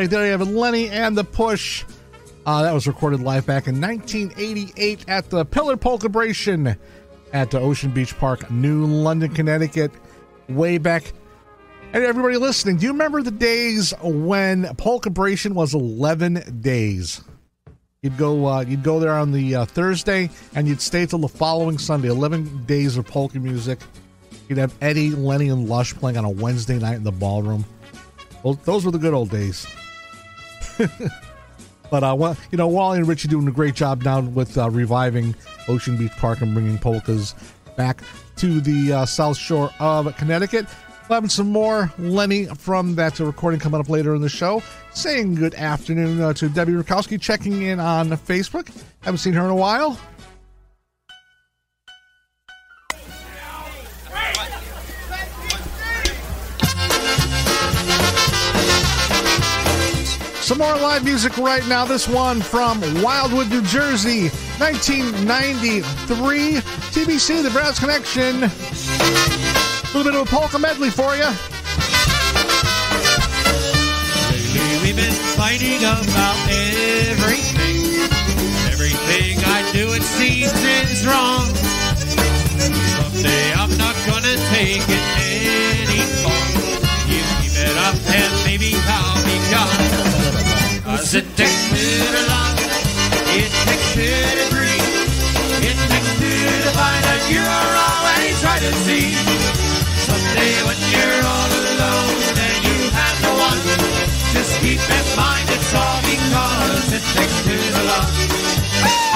Right, 0.00 0.08
there 0.08 0.24
you 0.24 0.30
have 0.30 0.48
Lenny 0.48 0.88
and 0.88 1.16
the 1.16 1.24
Push. 1.24 1.84
Uh, 2.46 2.62
that 2.62 2.72
was 2.72 2.86
recorded 2.86 3.20
live 3.20 3.44
back 3.44 3.66
in 3.66 3.78
1988 3.78 5.04
at 5.08 5.28
the 5.28 5.44
Pillar 5.44 5.76
Polka 5.76 6.08
Bration 6.08 6.74
at 7.34 7.50
the 7.50 7.60
Ocean 7.60 7.90
Beach 7.90 8.16
Park, 8.18 8.50
New 8.50 8.86
London, 8.86 9.30
Connecticut. 9.34 9.92
Way 10.48 10.78
back. 10.78 11.12
And 11.92 12.02
everybody 12.02 12.38
listening, 12.38 12.78
do 12.78 12.86
you 12.86 12.92
remember 12.92 13.22
the 13.22 13.30
days 13.30 13.92
when 14.00 14.74
Polka 14.76 15.10
Bration 15.10 15.52
was 15.52 15.74
11 15.74 16.60
days? 16.62 17.20
You'd 18.00 18.16
go, 18.16 18.46
uh, 18.46 18.60
you'd 18.62 18.82
go 18.82 19.00
there 19.00 19.12
on 19.12 19.32
the 19.32 19.54
uh, 19.54 19.64
Thursday, 19.66 20.30
and 20.54 20.66
you'd 20.66 20.80
stay 20.80 21.04
till 21.04 21.18
the 21.18 21.28
following 21.28 21.76
Sunday. 21.76 22.08
11 22.08 22.64
days 22.64 22.96
of 22.96 23.04
polka 23.04 23.38
music. 23.38 23.80
You'd 24.48 24.58
have 24.58 24.74
Eddie, 24.80 25.10
Lenny, 25.10 25.50
and 25.50 25.68
Lush 25.68 25.92
playing 25.94 26.16
on 26.16 26.24
a 26.24 26.30
Wednesday 26.30 26.78
night 26.78 26.94
in 26.94 27.04
the 27.04 27.12
ballroom. 27.12 27.66
Those 28.64 28.86
were 28.86 28.90
the 28.90 28.98
good 28.98 29.12
old 29.12 29.28
days. 29.28 29.66
but 31.90 32.02
uh, 32.02 32.14
well, 32.18 32.36
you 32.50 32.58
know, 32.58 32.68
Wally 32.68 32.98
and 32.98 33.08
Richie 33.08 33.28
doing 33.28 33.46
a 33.48 33.52
great 33.52 33.74
job 33.74 34.02
now 34.02 34.20
with 34.20 34.56
uh, 34.56 34.70
reviving 34.70 35.34
Ocean 35.68 35.96
Beach 35.96 36.12
Park 36.12 36.40
and 36.40 36.54
bringing 36.54 36.78
polkas 36.78 37.34
back 37.76 38.02
to 38.36 38.60
the 38.60 38.92
uh, 38.92 39.06
South 39.06 39.36
Shore 39.36 39.70
of 39.78 40.14
Connecticut. 40.16 40.66
We'll 41.08 41.20
have 41.20 41.32
some 41.32 41.50
more 41.50 41.92
Lenny 41.98 42.46
from 42.46 42.94
that 42.94 43.18
recording 43.18 43.58
coming 43.58 43.80
up 43.80 43.88
later 43.88 44.14
in 44.14 44.22
the 44.22 44.28
show. 44.28 44.62
Saying 44.92 45.34
good 45.34 45.54
afternoon 45.54 46.20
uh, 46.20 46.32
to 46.34 46.48
Debbie 46.48 46.72
Rukowski, 46.72 47.20
checking 47.20 47.62
in 47.62 47.80
on 47.80 48.10
Facebook. 48.10 48.70
Haven't 49.00 49.18
seen 49.18 49.32
her 49.32 49.44
in 49.44 49.50
a 49.50 49.56
while. 49.56 49.98
Some 60.50 60.58
more 60.58 60.74
live 60.78 61.04
music 61.04 61.38
right 61.38 61.64
now. 61.68 61.84
This 61.84 62.08
one 62.08 62.40
from 62.40 62.80
Wildwood, 63.00 63.50
New 63.50 63.62
Jersey, 63.62 64.30
1993. 64.58 66.58
TBC, 66.90 67.44
The 67.44 67.50
Brass 67.50 67.78
Connection. 67.78 68.42
A 68.42 68.50
little 69.94 70.02
bit 70.02 70.16
of 70.20 70.26
a 70.26 70.28
polka 70.28 70.58
medley 70.58 70.90
for 70.90 71.14
you. 71.14 71.30
Lately 74.26 74.82
we've 74.82 74.96
been 74.96 75.14
fighting 75.38 75.86
about 75.86 76.34
everything. 76.50 78.10
Everything 78.72 79.38
I 79.46 79.62
do 79.72 79.92
it 79.94 80.02
seems 80.02 80.50
is 80.50 81.06
wrong. 81.06 81.46
Someday 82.98 83.54
I'm 83.54 83.70
not 83.78 83.94
gonna 84.04 84.34
take 84.50 84.82
it 84.82 84.98
anymore. 85.86 86.42
You 87.06 87.22
keep 87.38 87.54
it 87.54 87.78
up 87.86 87.94
and 88.10 88.34
maybe 88.44 88.74
I'll 88.88 89.22
be 89.24 89.38
gone. 89.54 90.09
It 91.12 91.26
takes 91.36 91.68
two 91.68 91.76
to 91.76 92.22
love, 92.30 92.54
it 93.34 93.50
takes 93.66 93.94
two 93.94 94.06
to 94.06 94.46
breathe, 94.54 94.94
it 95.58 95.76
takes 95.90 96.10
two 96.22 96.46
to 96.62 96.70
find 96.70 97.04
out 97.04 97.22
you're 97.26 97.42
always 97.42 98.38
right 98.44 98.62
to 98.62 98.72
see. 98.86 99.10
Someday 100.06 100.54
when 100.62 100.78
you're 100.94 101.22
all 101.26 101.50
alone 101.50 102.14
and 102.38 102.56
you 102.62 102.90
have 102.94 103.16
no 103.26 103.34
one, 103.42 103.58
just 104.30 104.54
keep 104.62 104.78
in 104.78 105.06
mind 105.16 105.50
it's 105.50 105.74
all 105.74 106.00
because 106.06 106.92
it 106.94 107.02
takes 107.18 107.42
two 107.42 107.58
to 107.58 107.82
love. 107.90 109.09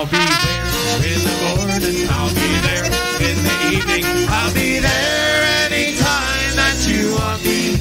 I'll 0.00 0.06
be 0.06 0.16
there 0.16 1.12
in 1.12 1.20
the 1.28 1.36
morning, 1.44 2.08
I'll 2.08 2.32
be 2.32 2.48
there 2.64 2.86
in 3.20 3.36
the 3.44 3.56
evening, 3.68 4.04
I'll 4.30 4.54
be 4.54 4.78
there 4.78 5.68
anytime 5.68 6.56
that 6.56 6.88
you 6.88 7.12
want 7.12 7.44
me. 7.44 7.76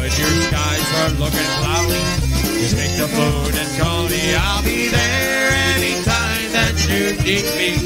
When 0.00 0.08
your 0.08 0.32
skies 0.48 0.88
are 1.04 1.10
looking 1.20 1.50
cloudy, 1.60 2.00
just 2.56 2.76
make 2.76 2.96
the 2.96 3.08
phone 3.08 3.52
and 3.52 3.78
call 3.78 4.08
me. 4.08 4.34
I'll 4.34 4.64
be 4.64 4.88
there 4.88 5.52
anytime 5.76 6.50
that 6.56 6.80
you 6.88 7.12
need 7.20 7.44
me. 7.60 7.81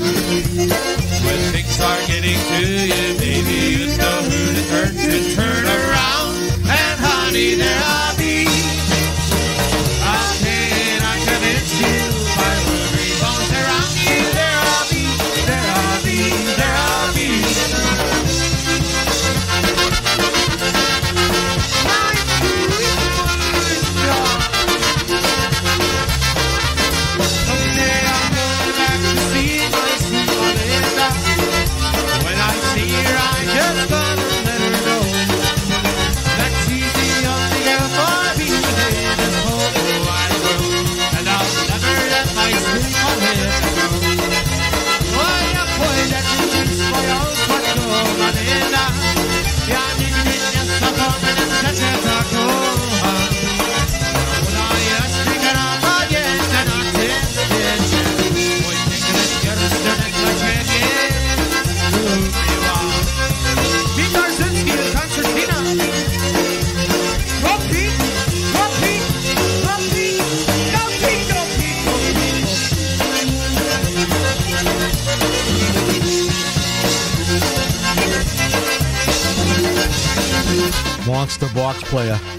Box 81.66 81.82
player. 81.82 82.35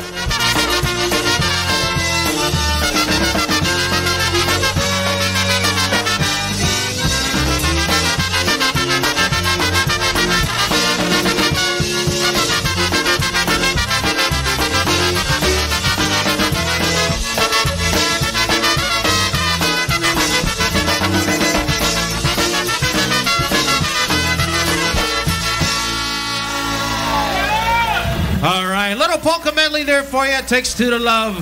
There 29.98 30.06
for 30.06 30.26
you. 30.26 30.34
It 30.34 30.48
takes 30.48 30.76
two 30.76 30.90
to 30.92 31.00
love. 31.00 31.34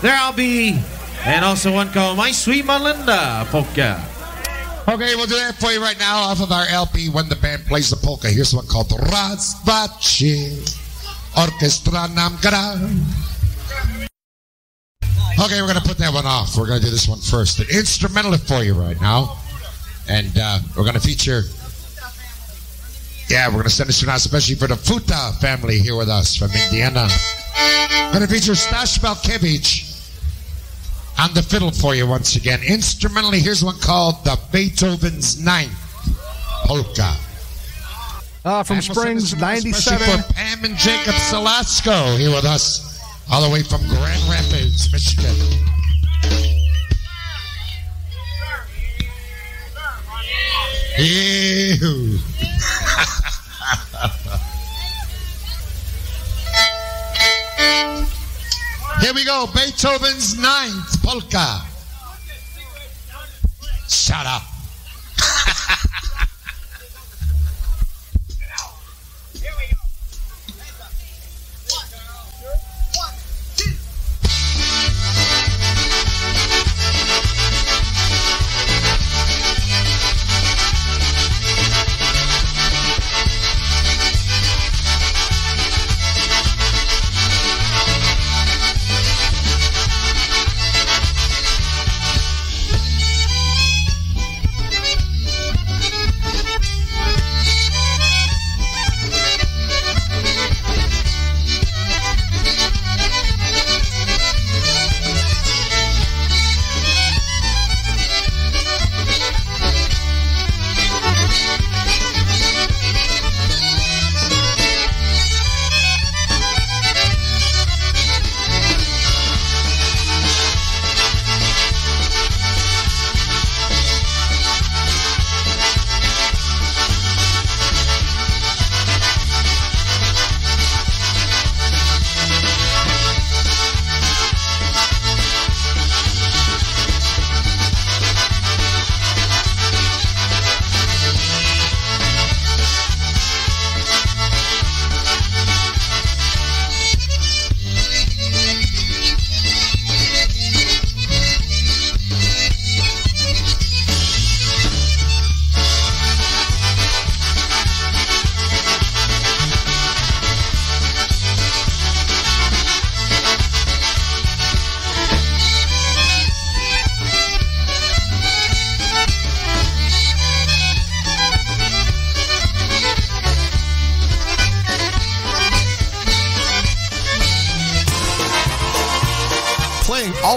There 0.00 0.14
I'll 0.14 0.32
be, 0.32 0.78
and 1.24 1.44
also 1.44 1.72
one 1.72 1.90
called 1.90 2.16
My 2.16 2.30
Sweet 2.30 2.64
Melinda 2.64 3.44
polka. 3.50 4.00
Okay, 4.88 5.16
we'll 5.16 5.26
do 5.26 5.34
that 5.34 5.56
for 5.58 5.72
you 5.72 5.80
right 5.80 5.98
now 5.98 6.18
off 6.18 6.40
of 6.40 6.52
our 6.52 6.66
LP 6.68 7.08
when 7.08 7.28
the 7.28 7.34
band 7.36 7.64
plays 7.66 7.90
the 7.90 7.96
polka. 7.96 8.28
Here's 8.28 8.54
one 8.54 8.66
called 8.66 8.90
Razvache 8.90 10.78
Orchestra 11.36 12.06
Nam 12.14 12.38
Gran. 12.40 13.02
Okay, 15.38 15.60
we're 15.60 15.66
going 15.66 15.82
to 15.82 15.88
put 15.88 15.98
that 15.98 16.14
one 16.14 16.26
off. 16.26 16.56
We're 16.56 16.68
going 16.68 16.78
to 16.78 16.84
do 16.84 16.90
this 16.90 17.08
one 17.08 17.18
first. 17.18 17.58
An 17.58 17.66
instrumental 17.72 18.38
for 18.38 18.62
you 18.62 18.74
right 18.74 19.00
now. 19.00 19.36
And 20.08 20.32
uh, 20.38 20.60
we're 20.76 20.84
going 20.84 20.94
to 20.94 21.00
feature. 21.00 21.42
Yeah, 23.28 23.48
we're 23.48 23.54
going 23.54 23.64
to 23.64 23.70
send 23.70 23.88
this 23.88 24.00
one 24.02 24.10
out 24.10 24.18
especially 24.18 24.54
for 24.54 24.68
the 24.68 24.76
Futa 24.76 25.38
family 25.40 25.80
here 25.80 25.96
with 25.96 26.08
us 26.08 26.36
from 26.36 26.52
Indiana. 26.52 27.08
Going 28.12 28.26
to 28.26 28.32
feature 28.32 28.54
Stash 28.54 28.98
Malkevich 29.00 29.86
on 31.18 31.32
the 31.34 31.42
fiddle 31.42 31.70
for 31.70 31.94
you 31.94 32.06
once 32.06 32.36
again. 32.36 32.60
Instrumentally, 32.62 33.40
here's 33.40 33.64
one 33.64 33.78
called 33.80 34.24
the 34.24 34.38
Beethoven's 34.52 35.40
Ninth 35.42 35.72
Polka. 36.64 37.16
Uh, 38.44 38.62
from 38.62 38.76
And 38.76 38.88
we'll 38.88 38.94
Springs, 38.94 39.32
one 39.34 39.40
97. 39.40 39.98
For 39.98 40.32
Pam 40.32 40.64
and 40.64 40.76
Jacob 40.76 41.14
Salasco 41.14 42.18
here 42.18 42.30
with 42.30 42.44
us, 42.44 43.02
all 43.30 43.42
the 43.42 43.50
way 43.50 43.62
from 43.62 43.80
Grand 43.88 44.22
Rapids, 44.28 44.92
Michigan. 44.92 45.34
Ew. 50.98 52.18
Here 59.00 59.12
we 59.14 59.24
go. 59.24 59.46
Beethoven's 59.54 60.38
Ninth 60.38 61.02
Polka. 61.02 61.60
Shut 63.88 64.26
up. 64.26 64.42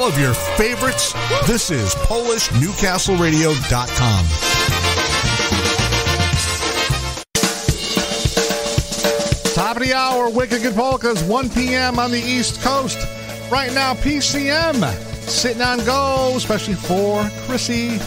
of 0.10 0.20
your 0.20 0.34
favorites. 0.34 1.14
This 1.46 1.70
is 1.70 1.94
PolishNewcastleRadio.com. 1.96 4.26
Top 9.54 9.78
of 9.78 9.84
the 9.84 9.94
hour, 9.94 10.32
Wicked 10.32 10.64
Good 10.64 10.74
Polkas, 10.74 11.22
1 11.24 11.50
p.m. 11.52 12.00
on 12.00 12.10
the 12.10 12.20
East 12.20 12.60
Coast. 12.62 12.98
Right 13.52 13.72
now, 13.72 13.94
PCM 13.94 14.84
sitting 15.30 15.62
on 15.62 15.86
go, 15.86 16.34
especially 16.36 16.74
for 16.74 17.30
Chrissy. 17.46 18.00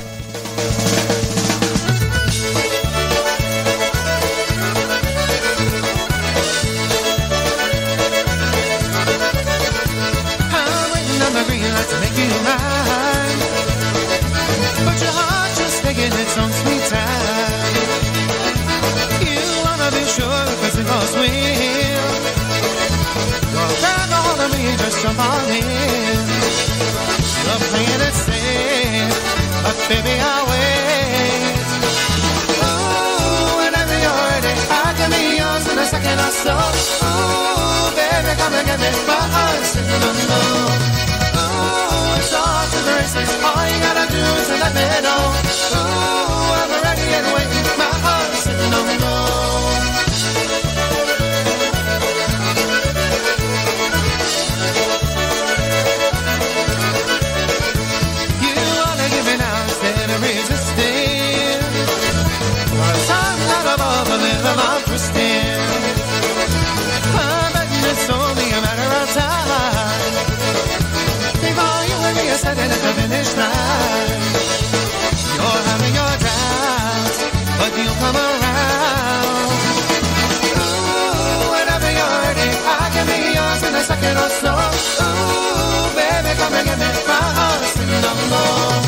Come 38.43 38.55
and 38.59 38.67
get 38.67 38.79
me. 38.83 38.91
My 39.07 39.23
heart's 39.35 39.69
sitting 39.71 40.03
on 40.09 40.17
low. 40.31 40.67
Ooh, 41.39 42.19
it's 42.19 42.35
off 42.35 42.67
to 42.75 42.79
the 42.87 42.93
races. 42.99 43.31
All 43.47 43.65
you 43.71 43.79
gotta 43.87 44.07
do 44.11 44.23
is 44.41 44.49
let 44.63 44.73
me 44.79 44.87
know. 45.07 45.23
Ooh, 45.79 46.59
I'm 46.59 46.73
ready 46.83 47.07
and 47.19 47.27
waiting. 47.35 47.67
My 47.79 48.02
Ooh, 78.03 78.11
whenever 81.55 81.87
you're 81.87 82.19
ready, 82.27 82.51
I 82.51 82.91
can 82.91 83.07
be 83.07 83.19
yours 83.39 83.63
in 83.63 83.75
a 83.79 83.83
second 83.87 84.17
or 84.19 84.31
so. 84.43 84.51
Ooh, 84.51 85.95
baby, 85.95 86.35
come 86.35 86.55
and 86.59 86.67
get 86.67 86.79
me. 86.83 86.91
My 87.07 87.23
heart's 87.39 87.71
sitting 87.79 88.05
on 88.11 88.19
low. 88.33 88.83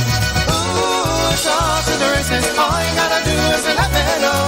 Ooh, 0.51 1.31
off 1.31 1.87
to 1.87 1.95
the 2.03 2.09
races. 2.11 2.45
All 2.59 2.79
you 2.83 2.93
gotta 2.99 3.21
do 3.23 3.37
is 3.55 3.65
let 3.79 3.91
me 3.95 4.03
know. 4.25 4.43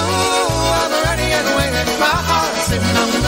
Ooh, 0.00 0.80
I'm 0.80 0.92
ready 1.04 1.28
and 1.36 1.48
waiting. 1.56 1.88
My 2.00 2.16
heart's 2.28 2.72
sitting 2.72 2.96
on. 2.96 3.25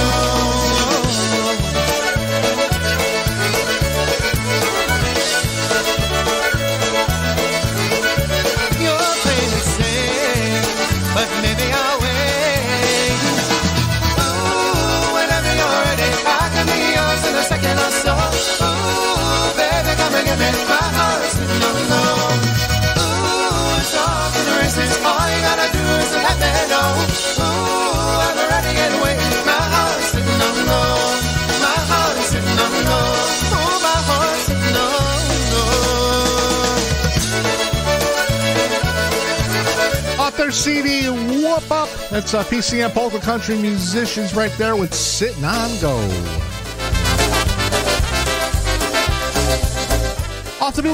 CD, 40.59 41.09
Whoop 41.09 41.71
Up. 41.71 41.89
That's 42.11 42.35
uh, 42.35 42.43
PCM 42.43 42.93
Polka 42.93 43.21
Country 43.21 43.57
musicians 43.57 44.35
right 44.35 44.53
there 44.59 44.77
with 44.77 44.93
Sitting 44.93 45.45
on 45.45 45.81
Go. 45.81 46.48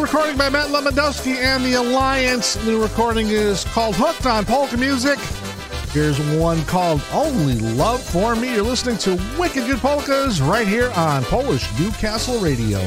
Recording 0.04 0.36
by 0.36 0.50
Matt 0.50 0.68
Lewandowski 0.68 1.36
and 1.36 1.64
the 1.64 1.72
Alliance. 1.74 2.62
New 2.66 2.82
recording 2.82 3.28
is 3.28 3.64
called 3.64 3.96
Hooked 3.96 4.26
on 4.26 4.44
Polka 4.44 4.76
Music. 4.76 5.18
Here's 5.92 6.20
one 6.38 6.62
called 6.66 7.02
Only 7.10 7.58
Love 7.58 8.02
for 8.02 8.36
Me. 8.36 8.52
You're 8.52 8.64
listening 8.64 8.98
to 8.98 9.12
Wicked 9.38 9.66
Good 9.66 9.78
Polkas 9.78 10.42
right 10.42 10.68
here 10.68 10.90
on 10.90 11.24
Polish 11.24 11.66
Newcastle 11.80 12.38
Radio. 12.38 12.80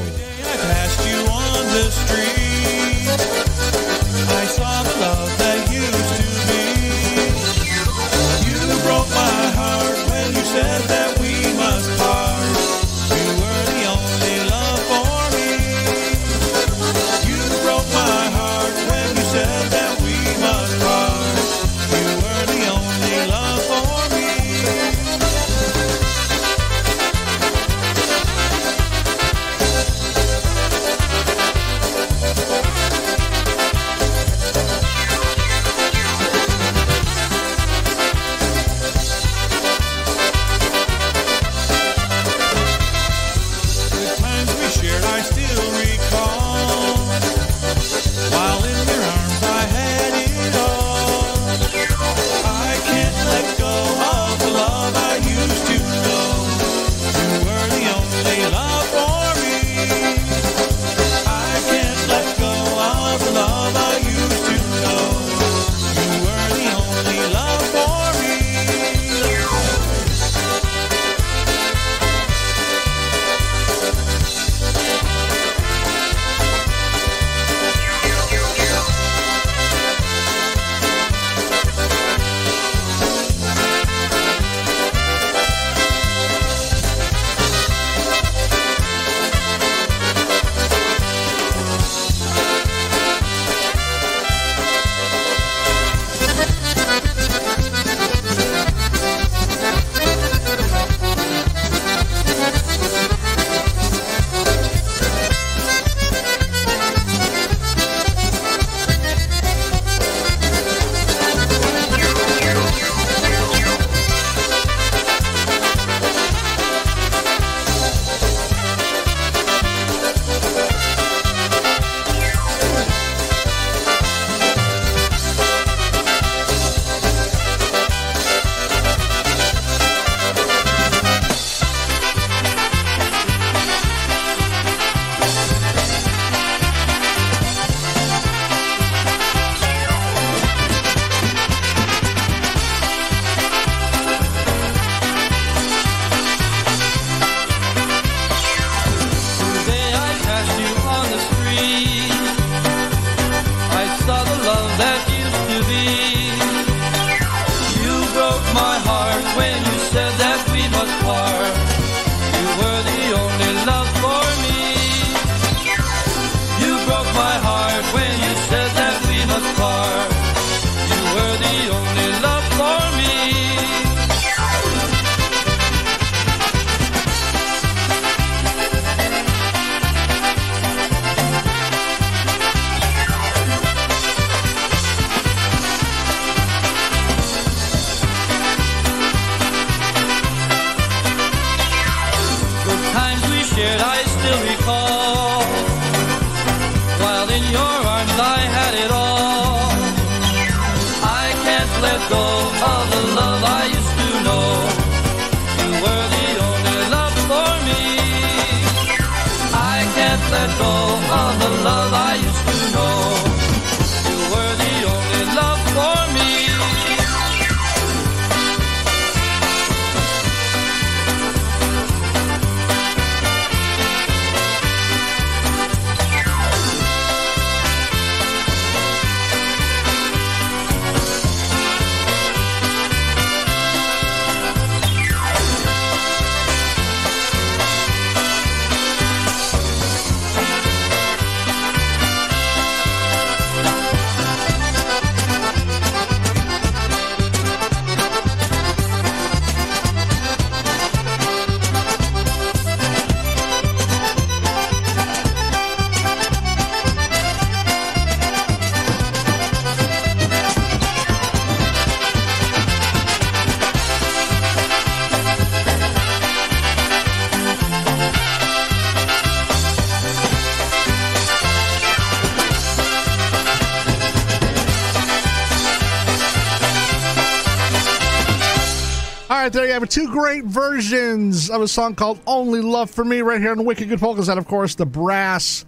Two 279.88 280.10
great 280.12 280.44
versions 280.44 281.48
of 281.48 281.62
a 281.62 281.68
song 281.68 281.94
called 281.94 282.20
Only 282.26 282.60
Love 282.60 282.90
for 282.90 283.04
Me 283.04 283.22
right 283.22 283.40
here 283.40 283.52
on 283.52 283.64
Wicked 283.64 283.88
Good 283.88 283.98
Polkas. 283.98 284.28
And 284.28 284.38
of 284.38 284.46
course, 284.46 284.74
the 284.74 284.84
brass 284.84 285.64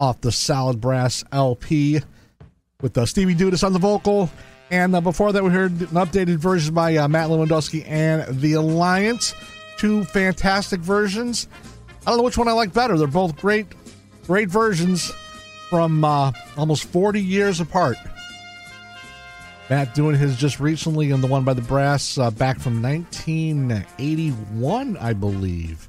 off 0.00 0.20
the 0.20 0.30
Solid 0.30 0.80
Brass 0.80 1.24
LP 1.32 2.00
with 2.80 2.96
uh, 2.96 3.06
Stevie 3.06 3.34
Dudas 3.34 3.64
on 3.64 3.72
the 3.72 3.80
vocal. 3.80 4.30
And 4.70 4.94
uh, 4.94 5.00
before 5.00 5.32
that, 5.32 5.42
we 5.42 5.50
heard 5.50 5.72
an 5.72 5.88
updated 5.88 6.36
version 6.36 6.74
by 6.74 6.96
uh, 6.96 7.08
Matt 7.08 7.28
Lewandowski 7.28 7.84
and 7.88 8.40
The 8.40 8.52
Alliance. 8.52 9.34
Two 9.78 10.04
fantastic 10.04 10.78
versions. 10.78 11.48
I 12.06 12.10
don't 12.10 12.18
know 12.18 12.22
which 12.22 12.38
one 12.38 12.46
I 12.46 12.52
like 12.52 12.72
better. 12.72 12.96
They're 12.96 13.08
both 13.08 13.36
great, 13.36 13.66
great 14.28 14.48
versions 14.48 15.10
from 15.68 16.04
uh, 16.04 16.30
almost 16.56 16.84
40 16.84 17.20
years 17.20 17.60
apart. 17.60 17.96
Matt 19.68 19.96
doing 19.96 20.16
his 20.16 20.36
just 20.36 20.60
recently 20.60 21.10
and 21.10 21.20
the 21.22 21.26
one 21.26 21.42
by 21.42 21.52
the 21.52 21.62
brass 21.62 22.16
uh, 22.18 22.30
back 22.30 22.60
from 22.60 22.80
1981, 22.82 24.96
I 24.98 25.12
believe. 25.12 25.88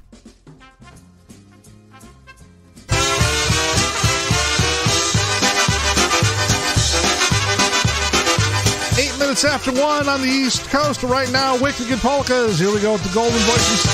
Eight 8.98 9.14
minutes 9.20 9.44
after 9.44 9.70
one 9.70 10.08
on 10.08 10.22
the 10.22 10.28
East 10.28 10.68
Coast. 10.70 11.04
Right 11.04 11.30
now, 11.30 11.56
Wicked 11.62 11.86
Good 11.86 12.00
Polkas. 12.00 12.58
Here 12.58 12.74
we 12.74 12.80
go 12.80 12.94
with 12.94 13.04
the 13.04 13.14
Golden 13.14 13.38
Voice. 13.38 13.84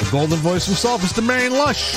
The 0.00 0.08
Golden 0.10 0.38
Voice 0.38 0.64
himself, 0.64 1.04
is 1.04 1.12
the 1.12 1.20
Marion 1.20 1.52
Lush. 1.52 1.92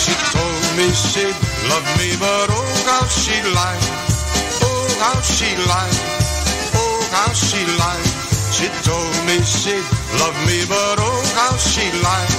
She 0.00 0.14
told 0.32 0.76
me 0.78 0.88
she'd 0.94 1.36
love 1.68 1.84
me, 1.98 2.16
but 2.18 2.48
oh, 2.48 2.75
how 2.86 3.04
she 3.08 3.34
lied. 3.50 3.82
Oh, 4.62 4.86
how 5.02 5.20
she 5.20 5.50
lied. 5.66 5.98
Oh, 6.78 6.98
how 7.10 7.32
she 7.34 7.58
lied. 7.82 8.06
She 8.54 8.68
told 8.86 9.14
me 9.26 9.42
she'd 9.42 9.86
love 10.22 10.38
me, 10.46 10.62
but 10.70 10.96
oh, 11.02 11.20
how 11.34 11.56
she 11.58 11.86
lied. 12.06 12.32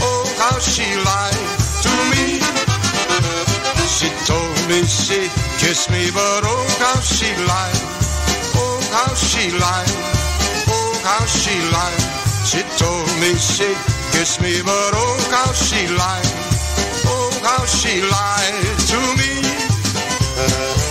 Oh, 0.00 0.24
how 0.38 0.58
she 0.62 0.86
lied 1.02 1.42
to 1.84 1.92
me. 2.12 2.38
She 3.90 4.08
told 4.30 4.58
me 4.70 4.86
she'd 4.86 5.30
kiss 5.58 5.90
me, 5.90 6.10
but 6.14 6.42
oh, 6.46 6.64
how 6.78 7.00
she 7.00 7.30
lied. 7.50 7.80
Oh, 8.54 8.78
how 8.94 9.12
she 9.14 9.50
lied. 9.58 9.94
Oh, 10.70 10.92
how 11.02 11.24
she 11.26 11.54
lied. 11.74 12.02
She 12.46 12.62
told 12.78 13.10
me 13.20 13.34
she'd 13.34 13.78
kiss 14.14 14.40
me, 14.40 14.62
but 14.62 14.92
oh, 14.94 15.18
how 15.34 15.50
she 15.52 15.88
lied. 15.88 16.30
Oh, 17.06 17.30
how 17.42 17.64
she 17.66 18.00
lied 18.02 18.78
to 18.90 18.98
me. 19.18 19.43
You 20.36 20.83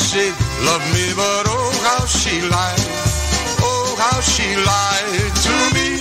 me 0.00 0.06
she'd 0.06 0.34
me, 0.92 1.14
but 1.14 1.46
oh, 1.46 1.70
how 1.84 2.06
she 2.06 2.40
lied. 2.48 2.80
Oh, 3.60 3.96
how 3.98 4.20
she 4.20 4.56
lied 4.56 5.34
to 5.44 5.54
me. 5.74 5.98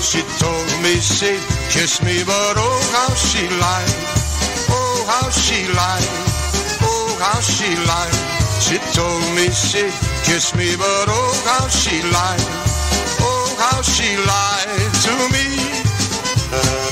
She 0.00 0.22
told 0.38 0.68
me 0.82 1.00
she'd 1.00 1.40
kiss 1.70 2.02
me, 2.02 2.22
but 2.24 2.56
oh, 2.56 2.80
how 2.92 3.14
she 3.14 3.48
lied. 3.48 3.94
Oh, 4.68 5.04
how 5.08 5.30
she 5.30 5.66
lied. 5.72 6.08
Oh, 6.82 7.16
how 7.20 7.40
she 7.40 7.70
lied. 7.86 8.16
She 8.60 8.78
told 8.92 9.22
me 9.34 9.50
she'd 9.50 9.94
kiss 10.24 10.54
me, 10.54 10.76
but 10.76 11.08
oh, 11.08 11.32
how 11.46 11.68
she 11.68 12.02
lied. 12.02 12.44
Oh, 13.20 13.56
how 13.58 13.82
she 13.82 14.16
lied 14.16 14.92
to 15.04 15.12
me. 15.32 16.91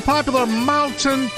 Popular 0.00 0.46
Mountain 0.46 1.28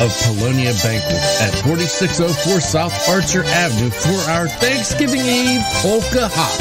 of 0.00 0.12
Polonia 0.24 0.72
Banquet 0.82 1.20
at 1.40 1.54
4604 1.64 2.60
South 2.60 3.08
Archer 3.08 3.44
Avenue 3.44 3.90
for 3.90 4.18
our 4.30 4.48
Thanksgiving 4.48 5.20
Eve 5.20 5.62
Polka 5.80 6.28
Hop. 6.32 6.58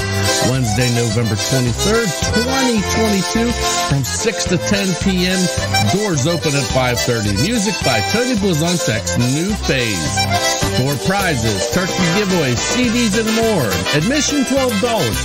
Wednesday, 0.51 0.89
November 0.95 1.35
23rd, 1.35 2.07
2022 2.31 3.51
from 3.89 4.03
6 4.03 4.43
to 4.45 4.57
10 4.57 4.87
p.m. 5.03 5.39
Doors 5.91 6.27
open 6.27 6.55
at 6.55 6.63
5.30. 6.71 7.41
Music 7.43 7.75
by 7.83 7.99
Tony 8.11 8.35
Blazonczyk's 8.39 9.17
New 9.17 9.53
Phase. 9.67 10.19
For 10.79 10.95
prizes, 11.07 11.69
turkey 11.71 11.93
giveaways, 12.19 12.59
CDs, 12.59 13.17
and 13.19 13.29
more. 13.35 13.67
Admission 13.95 14.43
$12. 14.43 14.81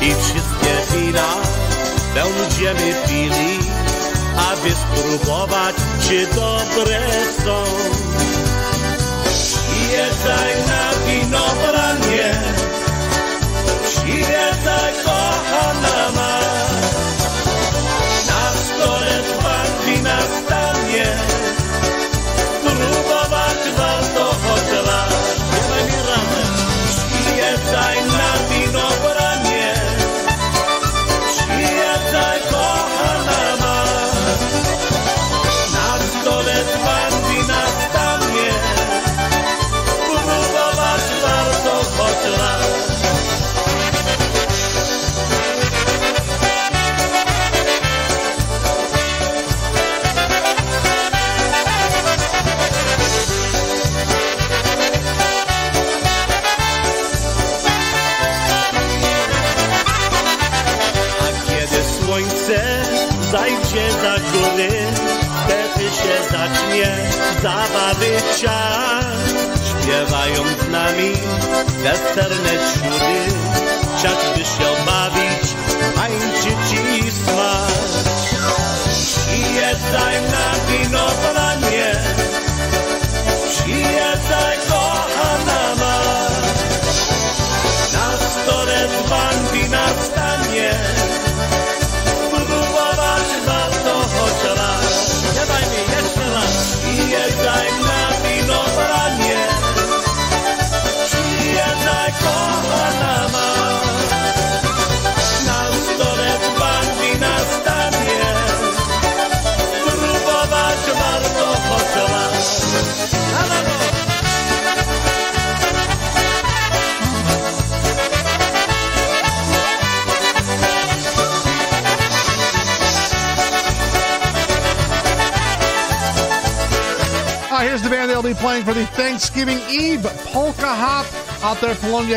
i 0.00 0.14
wszystkie 0.14 0.98
wina 0.98 1.28
będziemy 2.14 2.94
pili 3.08 3.67
aby 4.38 4.70
spróbować, 4.70 5.76
czy 6.00 6.26
dobre 6.26 7.00
są. 7.44 7.64
Przyjeżdżaj 9.24 10.52
na 10.66 11.06
winobranie, 11.06 12.42
przyjeżdżaj 13.84 14.92
kochana 15.04 16.12
ma. 16.16 16.38
Na 18.28 18.52
stole 18.52 19.22
dzban 19.22 19.66
wina 19.86 20.18
stanie, 20.22 21.37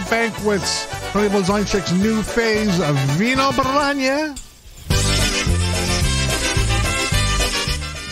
Polonia 0.05 0.31
Banquets. 0.31 1.11
Tony 1.11 1.29
Blazonczyk's 1.29 1.91
new 1.93 2.21
phase 2.21 2.79
of 2.79 2.95
Winobranie. 3.17 4.37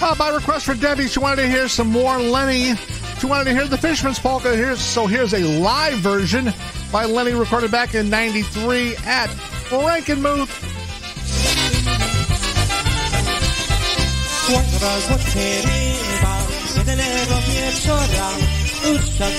Uh, 0.02 0.16
by 0.16 0.30
request 0.30 0.66
for 0.66 0.74
Debbie, 0.74 1.07
she 1.07 1.20
wanted 1.20 1.44
to 1.44 1.48
hear 1.49 1.68
some 1.68 1.88
more 1.88 2.18
Lenny. 2.20 2.76
She 3.20 3.26
wanted 3.26 3.45
to 3.45 3.53
hear 3.53 3.68
the 3.68 3.78
Fisherman's 3.78 4.20
Polka. 4.20 4.56
Here's, 4.56 4.80
so 4.80 5.07
here's 5.07 5.34
a 5.34 5.60
live 5.60 5.99
version 5.99 6.53
by 6.91 7.06
Lenny 7.06 7.34
recorded 7.34 7.72
back 7.72 7.95
in 7.95 8.10
93 8.10 8.95
at 9.06 9.30
Frankenmuth. 9.70 10.66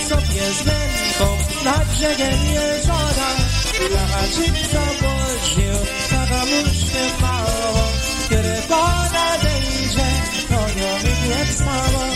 Sobie 0.08 0.52
z 0.52 1.39
brzegiem 2.00 2.40
jeziora 2.56 3.30
Zahaczyca 3.92 4.84
Bożniu, 5.00 5.74
taka 6.10 6.40
muszkę 6.44 7.02
mało? 7.22 7.84
Kiedy 8.28 8.54
podejdzie, 8.68 10.08
konią 10.48 10.90
mnie 11.02 11.44
wstała 11.46 12.06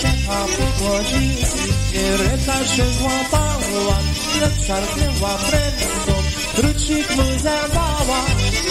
Szefa 0.00 0.46
pogłodzi, 0.56 1.36
gdy 1.90 2.16
ryba 2.16 2.66
się 2.66 2.84
złapała. 2.98 3.98
I 4.38 4.44
odszarpnęła 4.44 5.38
prędko, 5.38 6.22
krucik 6.54 7.16
mu 7.16 7.38
zawała. 7.38 8.20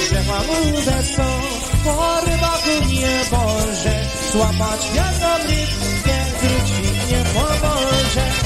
Szefa 0.09 0.39
mu 0.47 0.77
ze 0.77 0.83
zesą, 0.83 1.41
po 1.83 2.21
rybaku 2.21 2.89
nie 2.89 3.19
Boże 3.31 4.05
Złapać 4.31 4.81
wiadomo 4.95 5.37
rybkę, 5.37 6.17
krucik 6.39 7.09
nie 7.09 7.23
pomoże 7.33 8.44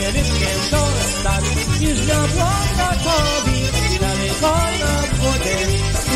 kiedy 0.00 0.24
święto 0.24 0.80
stać, 1.18 1.44
już 1.80 1.98
na 2.08 2.20
błąda 2.28 2.88
kobiet, 3.04 3.74
daleko 4.00 4.54
na 4.82 4.94
wodzie, 5.18 5.58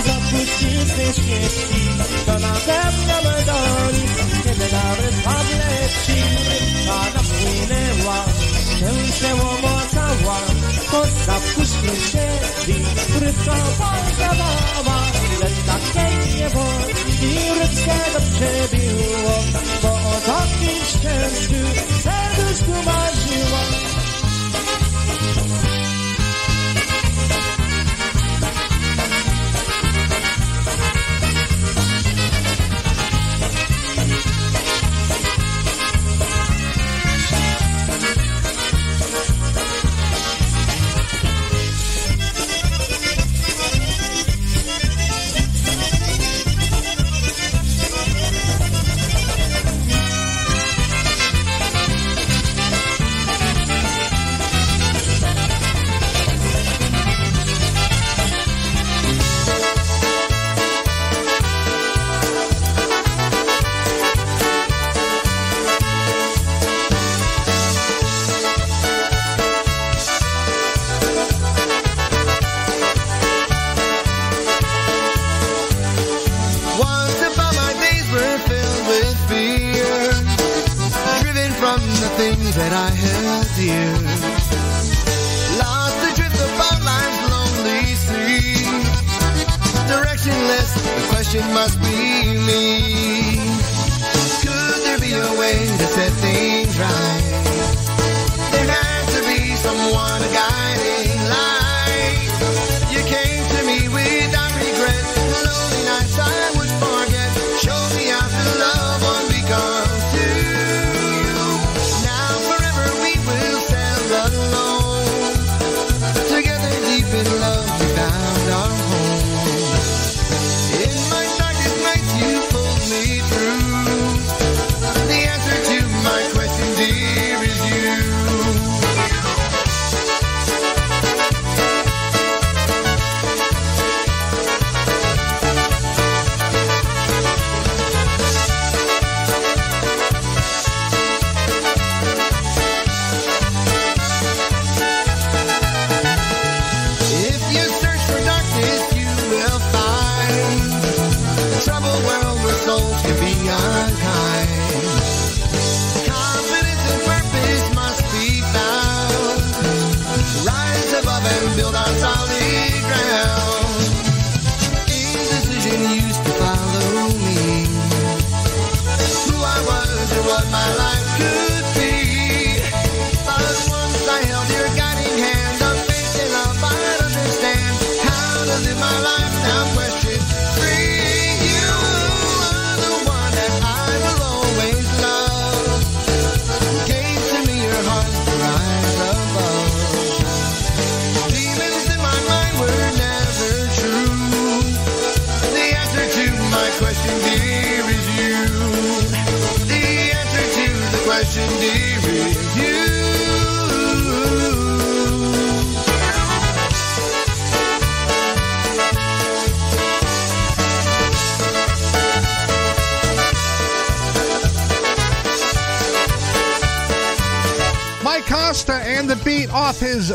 zapuścicy 0.06 1.04
świeci, 1.20 1.88
to 2.26 2.38
na 2.38 2.54
pewno 2.68 3.32
doli, 3.46 4.04
kiedy 4.44 4.66
nawet 4.72 5.14
padle 5.24 5.88
ci, 6.04 6.20
pada 6.88 7.20
płynęła, 7.20 8.24
się 8.78 9.12
przełomo 9.12 9.80
cała, 9.94 10.38
to 10.90 11.02
zapuścił 11.26 11.96
się, 12.10 12.26
i 12.72 12.74
rybka 13.20 13.56
pozdawała, 13.78 14.98
lecz 15.40 15.60
takiej 15.66 16.36
nie 16.36 16.48
woli, 16.48 16.94
i 17.22 17.60
rybkę 17.60 17.96
dobrze 18.12 18.52
biło, 18.72 19.36
bo 19.82 19.88
o 19.88 20.20
takim 20.26 20.84
szczęściu, 20.84 21.62
espuma 22.56 23.10
de 23.12 23.52
want. 23.52 23.85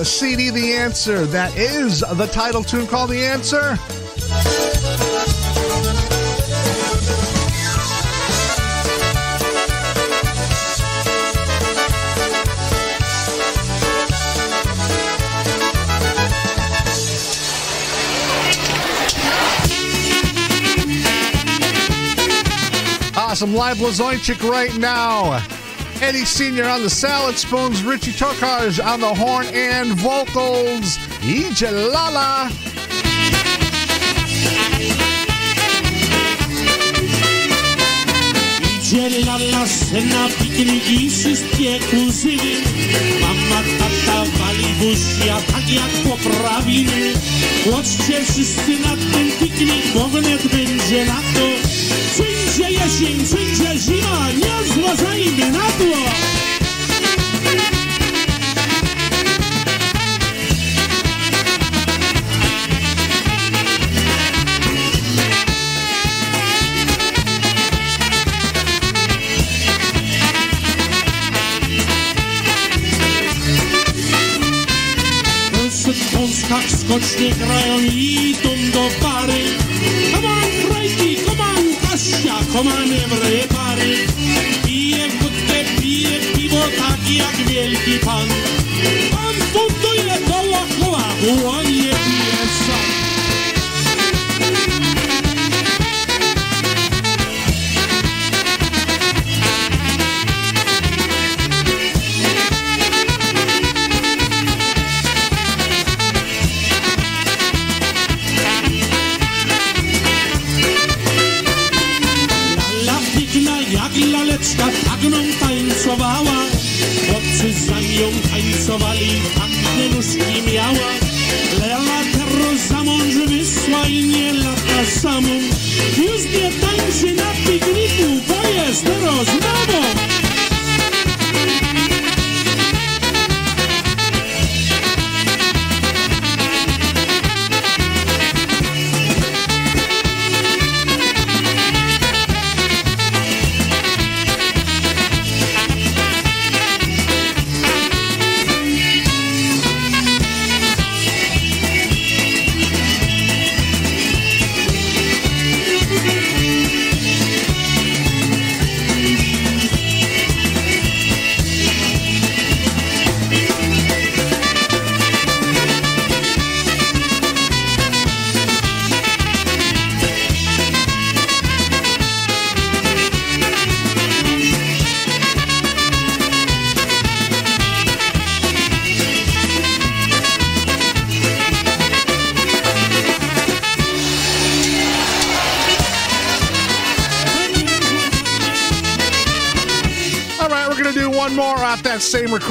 CD 0.06 0.50
The 0.50 0.74
Answer. 0.74 1.26
That 1.26 1.56
is 1.56 2.00
the 2.00 2.28
title 2.28 2.64
tune 2.64 2.88
called 2.88 3.10
The 3.12 3.24
Answer. 3.26 3.78
Awesome 23.16 23.54
live 23.54 23.78
lasagna 23.78 24.50
right 24.50 24.76
now. 24.78 25.61
Eddie 26.02 26.26
Sr. 26.26 26.68
on 26.68 26.82
the 26.82 26.90
salad 26.90 27.38
spoons, 27.38 27.84
Richie 27.84 28.12
Tokaj 28.12 28.84
on 28.84 29.02
the 29.02 29.14
horn 29.14 29.46
and 29.54 29.92
vocals, 29.92 30.98
Ijalala. 31.22 32.50
Ijalala 38.92 39.68
sena 39.68 40.06
na 40.06 40.30
pikniki 40.40 41.10
šišće 41.10 41.80
u 41.98 42.12
zimi, 42.12 42.56
mama, 43.22 43.62
tata, 43.80 44.26
vali 44.40 44.74
bušija, 44.80 45.38
tak 45.52 45.64
jak 45.70 45.92
poprawili. 46.04 47.14
Chodźcie 47.64 48.22
wszyscy 48.24 48.80
na 48.80 48.96
ten 49.14 49.32
piknik, 49.40 49.94
bo 49.94 50.08
wnet 50.08 50.48
będzie 50.48 51.06
lato. 51.06 51.71
Przyjdzie 52.12 52.72
jesień, 52.72 53.26
przyjdzie 53.26 53.78
zima, 53.78 54.28
nie 54.32 54.74
złożyjmy 54.74 55.52
na 55.52 55.60
dło. 55.60 56.12
Polskach 76.18 76.72
skocznie 76.72 77.32
grają 77.32 77.80
i 77.80 78.30
idą 78.30 78.50
do 78.74 78.90
pary 79.02 79.61
Come 82.52 82.68
on, 82.68 82.92
everybody. 82.92 83.51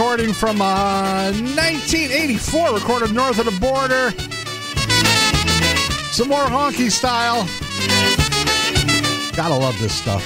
Recording 0.00 0.32
from 0.32 0.62
uh, 0.62 1.30
1984, 1.30 2.72
recorded 2.72 3.12
north 3.12 3.38
of 3.38 3.44
the 3.44 3.60
border. 3.60 4.10
Some 6.10 6.28
more 6.28 6.46
honky 6.48 6.90
style. 6.90 7.44
Gotta 9.36 9.54
love 9.54 9.78
this 9.78 9.92
stuff. 9.92 10.24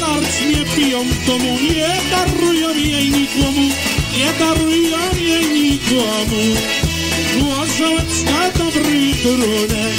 Narcz 0.00 0.40
nie 0.48 0.64
piją 0.76 0.98
tomu, 1.26 1.58
nie 1.60 1.88
darują 2.10 2.74
jej 2.74 3.10
nikomu, 3.10 3.68
nie 4.18 4.32
darują 4.38 4.98
jej 5.16 5.46
nikomu. 5.50 6.42
Łożoczka 7.40 8.58
dobry 8.58 9.14
trunek, 9.22 9.94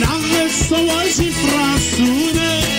na 0.00 0.18
wesołości 0.28 1.32
frasunek. 1.32 2.72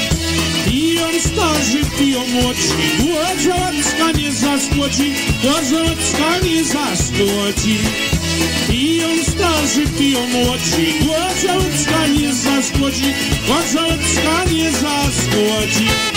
Piją 0.65 1.07
starzy, 1.19 1.79
piją 1.99 2.19
młodsi, 2.27 2.73
Łożoczka 2.99 4.11
nie 4.17 4.31
zaskoczy, 4.31 5.03
Łożoczka 5.43 6.39
nie 6.43 6.63
zaskoczy. 6.63 7.77
Piją 8.69 9.07
starzy, 9.23 9.87
piją 9.99 10.19
młodsi, 10.27 10.93
Łożoczka 11.07 12.07
nie 12.07 12.33
zaskoczy, 12.33 13.13
Łożoczka 13.49 14.51
nie 14.51 14.71
zaskoczy. 14.71 16.12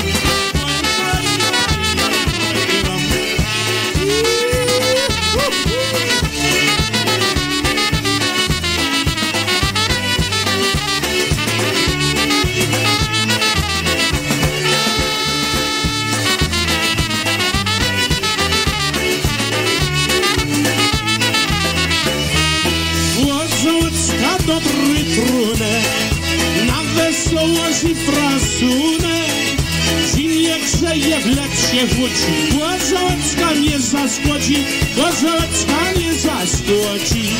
zaskoci, 32.07 32.59
Łazacka 32.61 33.55
nie 33.55 33.81
zaskoci, 33.81 34.65
Łazacka 34.97 35.93
nie 36.01 36.15
zaskoci. 36.15 37.31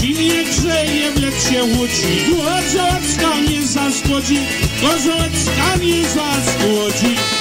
Zimnie 0.00 0.44
grzeje, 0.44 1.10
w 1.10 1.50
się 1.50 1.64
łudzi, 1.64 2.34
Łazacka 2.44 3.40
nie 3.40 3.62
zaskoci, 3.62 4.38
Łazacka 4.82 5.76
nie 5.82 6.04
zaskoci. 6.04 7.39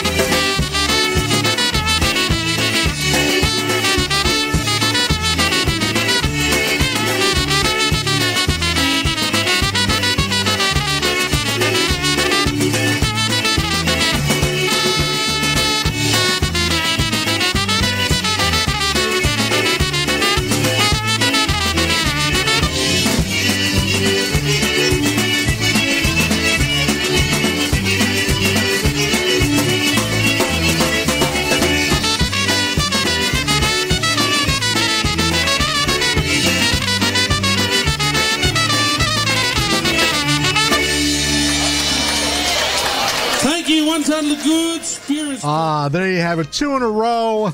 There 45.89 46.11
you 46.11 46.19
have 46.19 46.39
it. 46.39 46.51
Two 46.51 46.75
in 46.75 46.81
a 46.81 46.89
row. 46.89 47.51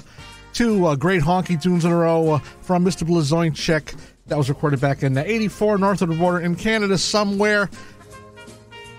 Two 0.54 0.86
uh, 0.86 0.96
great 0.96 1.22
honky 1.22 1.62
tunes 1.62 1.86
in 1.86 1.92
a 1.92 1.96
row 1.96 2.34
uh, 2.34 2.40
from 2.62 2.86
Mr. 2.86 3.08
Blazonczyk. 3.08 3.96
That 4.28 4.38
was 4.38 4.50
recorded 4.50 4.82
back 4.82 5.04
in 5.04 5.18
84, 5.18 5.78
north 5.78 6.02
of 6.02 6.10
the 6.10 6.16
border 6.16 6.40
in 6.40 6.56
Canada 6.56 6.98
somewhere. 6.98 7.70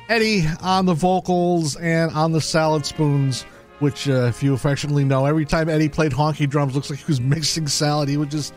Eddie 0.08 0.44
on 0.62 0.86
the 0.86 0.94
vocals 0.94 1.76
and 1.76 2.12
on 2.12 2.32
the 2.32 2.40
salad 2.40 2.86
spoons, 2.86 3.42
which, 3.80 4.08
uh, 4.08 4.26
if 4.26 4.42
you 4.42 4.54
affectionately 4.54 5.04
know, 5.04 5.26
every 5.26 5.44
time 5.44 5.68
Eddie 5.68 5.88
played 5.88 6.12
honky 6.12 6.48
drums, 6.48 6.74
looks 6.74 6.90
like 6.90 7.00
he 7.00 7.06
was 7.06 7.20
mixing 7.22 7.66
salad. 7.66 8.08
He 8.08 8.16
would 8.16 8.30
just, 8.30 8.54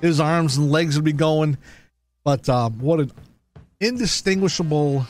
his 0.00 0.20
arms 0.20 0.56
and 0.56 0.70
legs 0.70 0.96
would 0.96 1.04
be 1.04 1.12
going. 1.12 1.58
But 2.24 2.48
um, 2.48 2.78
what 2.78 3.00
an 3.00 3.12
indistinguishable 3.80 5.06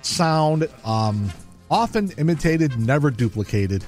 sound. 0.00 0.68
Um, 0.84 1.30
often 1.70 2.10
imitated, 2.12 2.78
never 2.78 3.10
duplicated. 3.10 3.84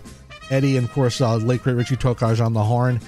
Eddie 0.54 0.76
and 0.76 0.86
of 0.86 0.92
course 0.92 1.20
uh, 1.20 1.36
late 1.36 1.62
great 1.62 1.74
Richie 1.74 1.96
Tokaj 1.96 2.44
on 2.44 2.52
the 2.52 2.62
horn, 2.62 3.00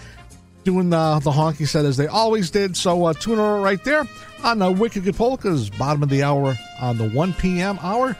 doing 0.64 0.90
the 0.90 1.20
the 1.23 1.31
honky 1.31 1.66
set 1.66 1.85
as 1.85 1.97
they 1.97 2.09
always 2.09 2.51
did. 2.51 2.77
So 2.77 3.06
uh, 3.06 3.14
in 3.27 3.39
right 3.39 3.82
there 3.85 4.05
on 4.43 4.59
the 4.59 4.70
Wicked 4.70 5.05
Good 5.05 5.16
Polkas, 5.16 5.70
bottom 5.70 6.02
of 6.02 6.09
the 6.09 6.23
hour 6.23 6.56
on 6.81 6.98
the 6.98 7.09
1 7.09 7.35
p.m. 7.35 7.78
hour. 7.82 8.16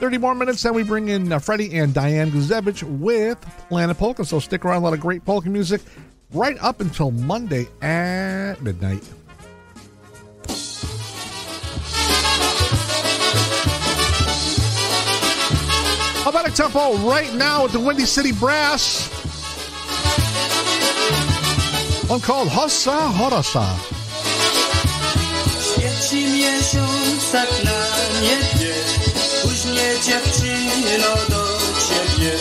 30 0.00 0.18
more 0.18 0.34
minutes, 0.34 0.62
then 0.62 0.74
we 0.74 0.84
bring 0.84 1.08
in 1.08 1.32
uh, 1.32 1.40
Freddie 1.40 1.76
and 1.76 1.92
Diane 1.92 2.30
Guzevich 2.30 2.84
with 2.84 3.36
Planet 3.68 3.98
Polka. 3.98 4.24
So 4.24 4.38
stick 4.38 4.64
around, 4.64 4.82
a 4.82 4.84
lot 4.84 4.92
of 4.92 5.00
great 5.00 5.24
polka 5.24 5.48
music 5.48 5.80
right 6.32 6.56
up 6.60 6.80
until 6.80 7.10
Monday 7.10 7.66
at 7.82 8.62
midnight. 8.62 9.02
How 16.28 16.40
about 16.40 16.46
a 16.46 16.52
tempo 16.52 16.94
right 17.08 17.32
now 17.32 17.62
with 17.62 17.72
the 17.72 17.80
Windy 17.80 18.04
City 18.04 18.32
Brass? 18.32 19.08
One 22.06 22.20
called 22.20 22.48
Hossa 22.48 23.08
Horasa. 23.16 23.64
Świeci 25.64 26.26
miesiąc 26.26 27.32
tak 27.32 27.48
na 27.64 27.80
niebie, 28.20 28.74
dziewczyno 30.04 31.08
no 31.08 31.34
do 31.34 31.44
ciebie. 31.88 32.32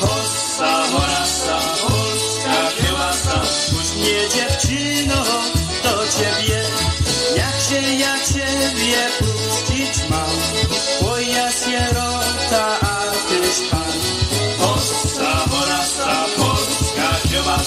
Hossa 0.00 0.86
Horasa, 0.92 1.60
polska 1.80 2.72
kiełasa, 2.80 3.40
później 3.70 4.28
dziewczyno 4.34 5.24
do 5.82 6.06
ciebie. 6.16 6.62
Jak 7.36 7.54
się 7.68 7.94
ja 7.94 8.14
ciebie 8.24 9.08
puścić 9.18 10.08
mam? 10.10 10.69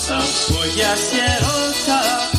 rosa, 0.09 0.19
voy 0.51 0.81
a 0.81 0.95
ser. 0.97 2.32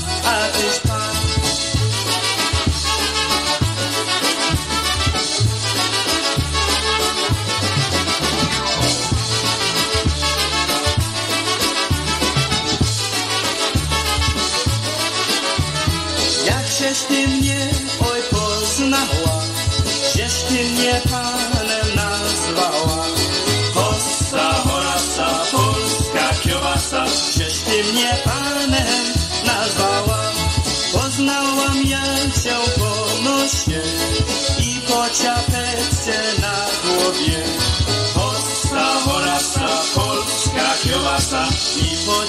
Kiełbasa 41.24 41.48
i 41.76 42.06
po 42.06 42.26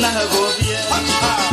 na 0.00 0.26
głowie. 0.26 1.51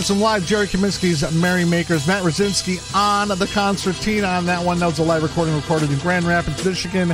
Have 0.00 0.06
some 0.06 0.20
live 0.20 0.46
Jerry 0.46 0.66
Kaminsky's 0.66 1.30
Merry 1.34 1.66
Makers. 1.66 2.06
Matt 2.06 2.22
Rosinski 2.22 2.78
on 2.94 3.28
the 3.28 3.46
concertina 3.52 4.26
on 4.28 4.46
that 4.46 4.64
one. 4.64 4.78
That 4.78 4.86
was 4.86 4.98
a 4.98 5.02
live 5.02 5.22
recording 5.22 5.54
recorded 5.54 5.90
in 5.90 5.98
Grand 5.98 6.24
Rapids, 6.24 6.64
Michigan. 6.64 7.12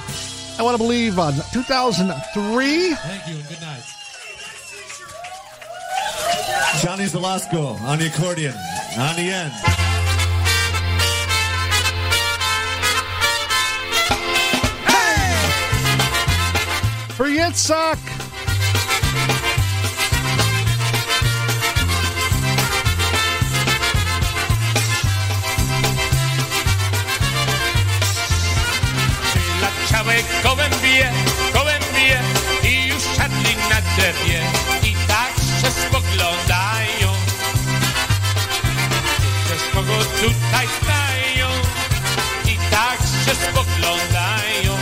I 0.56 0.62
want 0.62 0.76
to 0.76 0.78
believe 0.78 1.18
uh, 1.18 1.32
2003. 1.52 2.94
Thank 2.94 3.26
you 3.26 3.34
and 3.34 3.48
good 3.48 3.60
night. 3.60 3.82
Johnny 6.80 7.06
Zelasco 7.06 7.80
on 7.80 7.98
the 7.98 8.06
accordion, 8.06 8.54
on 8.96 9.16
the 9.16 9.32
end. 9.32 9.52
Hey! 14.86 15.26
For 17.14 17.26
Yitzhak. 17.26 18.15
się 30.16 30.24
kołem 30.42 30.70
bije, 30.82 31.12
kołem 31.52 31.82
bije 31.94 32.20
i 32.62 32.88
już 32.88 33.02
szatnik 33.16 33.58
na 33.70 33.80
drewnie 33.96 34.42
i 34.82 34.96
tak 35.08 35.32
się 35.60 35.70
spoglądają. 35.70 37.08
Też 39.48 39.62
kogo 39.74 39.98
tutaj 40.20 40.66
znają 40.82 41.48
i 42.44 42.58
tak 42.70 42.98
się 43.24 43.34
spoglądają. 43.34 44.72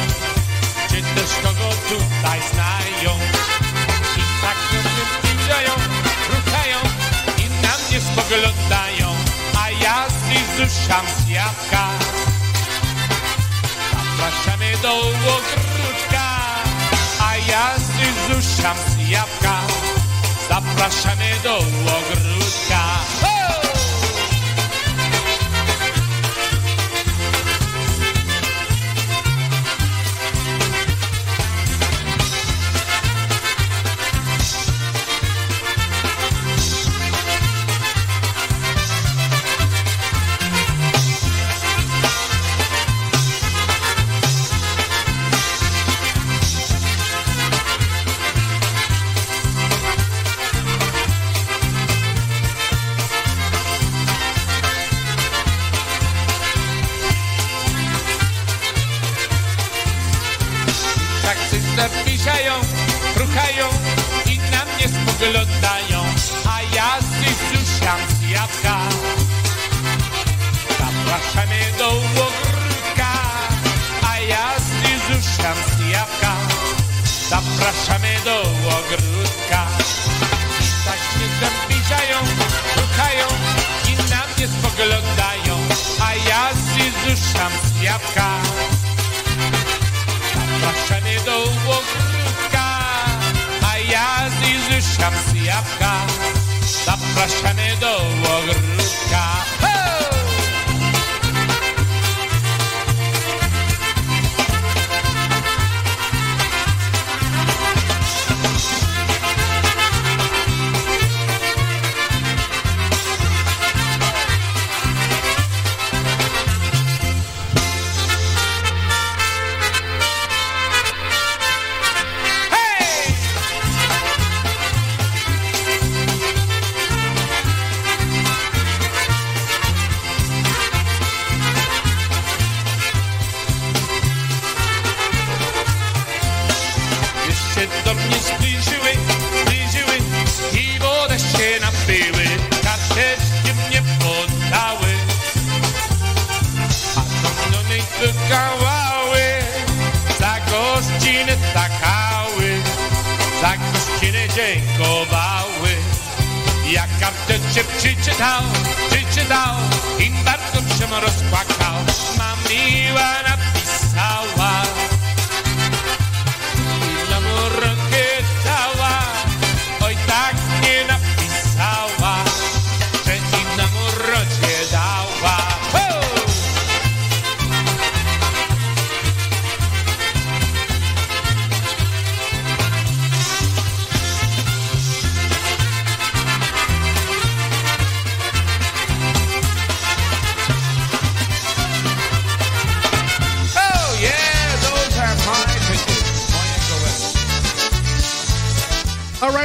Czy 0.88 1.02
też 1.02 1.30
kogo 1.42 1.70
tutaj 1.88 2.40
znają 2.52 3.18
i 4.16 4.22
tak 4.42 4.56
do 4.72 4.90
mnie 4.90 5.04
zbliżają, 5.14 5.72
ruchają 6.34 6.78
i 7.38 7.62
na 7.62 7.72
mnie 7.78 8.00
spoglądają, 8.00 9.08
a 9.64 9.70
ja 9.70 10.06
z 10.08 10.28
z 11.24 11.28
jabłka. 11.28 12.23
пашами 14.24 14.74
довго 14.82 15.40
кручка, 15.52 16.64
а 17.20 17.36
я 17.36 17.76
слізу 17.76 18.40
шамс 18.40 19.08
явка, 19.08 19.60
за 20.48 20.62
пашами 20.78 21.34
довго. 21.42 22.33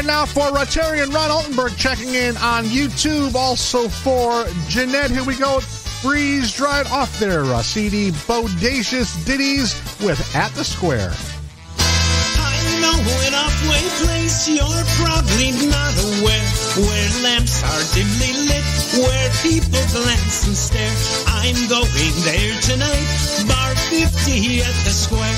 Now 0.09 0.25
for 0.25 0.51
Rotary 0.51 1.01
and 1.01 1.13
Ron 1.13 1.29
Altenberg 1.29 1.77
checking 1.77 2.15
in 2.15 2.35
on 2.37 2.65
YouTube. 2.65 3.35
Also 3.35 3.87
for 3.87 4.43
Jeanette, 4.67 5.11
here 5.11 5.23
we 5.23 5.37
go. 5.37 5.59
Freeze 6.01 6.51
dried 6.51 6.87
off 6.87 7.19
their 7.19 7.43
uh, 7.43 7.61
CD 7.61 8.09
Bodacious 8.25 9.13
Ditties 9.23 9.77
with 10.01 10.17
At 10.35 10.49
the 10.53 10.63
Square. 10.63 11.13
I 11.77 12.57
know 12.81 12.97
an 12.97 13.35
off-way 13.37 13.85
place 14.01 14.49
you're 14.49 14.85
probably 14.97 15.53
not 15.69 15.93
aware 16.01 16.49
Where 16.81 17.09
lamps 17.21 17.61
are 17.61 17.83
dimly 17.93 18.33
lit, 18.49 18.65
where 19.05 19.29
people 19.45 19.85
glance 19.93 20.47
and 20.47 20.57
stare 20.57 20.97
I'm 21.27 21.69
going 21.69 22.15
there 22.25 22.57
tonight, 22.65 23.45
bar 23.45 23.75
50 23.93 24.61
at 24.61 24.73
the 24.85 24.89
square 24.89 25.37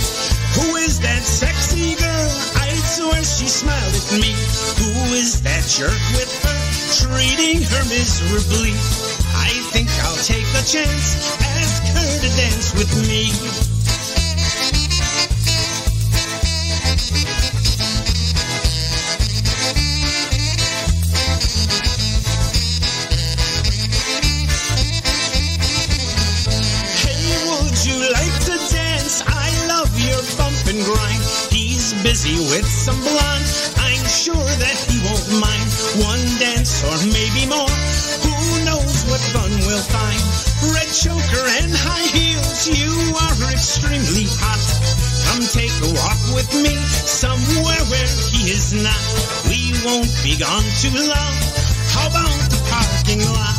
Who 0.56 0.78
is 0.78 1.02
that 1.02 1.24
sexy 1.24 1.96
girl? 1.96 2.61
Swear 2.92 3.24
she 3.24 3.48
smiled 3.48 3.96
at 3.96 4.20
me 4.20 4.36
Who 4.76 5.16
is 5.16 5.42
that 5.44 5.64
jerk 5.64 5.96
with 6.12 6.28
her, 6.44 6.60
treating 7.00 7.64
her 7.64 7.84
miserably? 7.88 8.76
I 9.32 9.48
think 9.72 9.88
I'll 10.04 10.20
take 10.20 10.44
a 10.60 10.64
chance, 10.68 11.16
ask 11.40 11.84
her 11.88 12.20
to 12.20 12.30
dance 12.36 12.74
with 12.76 12.92
me 13.08 13.32
Hey, 27.00 27.24
would 27.48 27.86
you 27.86 28.12
like 28.12 28.36
to 28.48 28.58
dance? 28.76 29.24
I 29.26 29.48
love 29.68 29.98
your 29.98 30.22
bump 30.36 30.68
and 30.68 30.84
grind. 30.84 31.21
Busy 32.04 32.34
with 32.50 32.66
some 32.66 33.00
blonde. 33.02 33.46
I'm 33.78 34.06
sure 34.10 34.34
that 34.34 34.78
he 34.90 34.98
won't 35.06 35.30
mind 35.38 35.70
one 36.02 36.24
dance 36.42 36.82
or 36.82 36.98
maybe 37.14 37.46
more. 37.46 37.70
Who 38.26 38.66
knows 38.66 39.06
what 39.06 39.22
fun 39.30 39.54
we'll 39.70 39.86
find? 39.86 40.22
Red 40.74 40.90
choker 40.90 41.46
and 41.62 41.70
high 41.70 42.10
heels, 42.10 42.66
you 42.66 42.90
are 43.14 43.54
extremely 43.54 44.26
hot. 44.42 44.62
Come 45.30 45.46
take 45.46 45.72
a 45.86 45.94
walk 45.94 46.22
with 46.34 46.50
me 46.66 46.74
somewhere 47.06 47.84
where 47.94 48.12
he 48.34 48.50
is 48.50 48.74
not. 48.74 49.06
We 49.46 49.78
won't 49.86 50.10
be 50.26 50.38
gone 50.42 50.66
too 50.82 50.98
long. 50.98 51.34
How 51.94 52.10
about 52.10 52.50
the 52.50 52.60
parking 52.66 53.22
lot? 53.30 53.51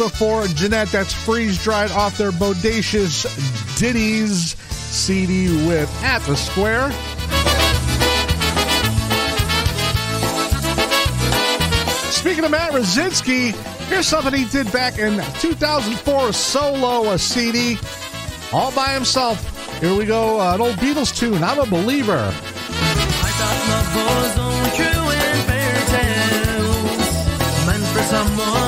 Also 0.00 0.08
for 0.08 0.44
Jeanette. 0.48 0.88
That's 0.88 1.12
freeze 1.12 1.62
dried 1.62 1.92
off 1.92 2.18
their 2.18 2.32
Bodacious 2.32 3.22
Ditties 3.78 4.56
CD 4.58 5.68
with 5.68 5.88
At 6.02 6.18
the 6.22 6.34
Square. 6.34 6.90
Speaking 12.10 12.44
of 12.44 12.50
Matt 12.50 12.72
Rosinski, 12.72 13.52
here's 13.86 14.08
something 14.08 14.34
he 14.34 14.46
did 14.46 14.72
back 14.72 14.98
in 14.98 15.22
2004 15.38 16.32
solo 16.32 17.12
a 17.12 17.18
CD 17.18 17.78
all 18.52 18.72
by 18.72 18.88
himself. 18.94 19.78
Here 19.78 19.94
we 19.94 20.06
go, 20.06 20.40
uh, 20.40 20.56
an 20.56 20.60
old 20.60 20.74
Beatles 20.76 21.16
tune. 21.16 21.44
I'm 21.44 21.60
a 21.60 21.66
believer. 21.66 22.18
I 22.18 23.30
thought 28.10 28.63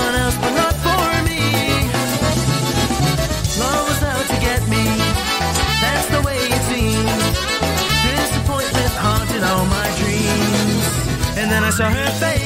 her 11.78 12.06
face. 12.18 12.45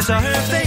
I 0.00 0.02
saw 0.02 0.59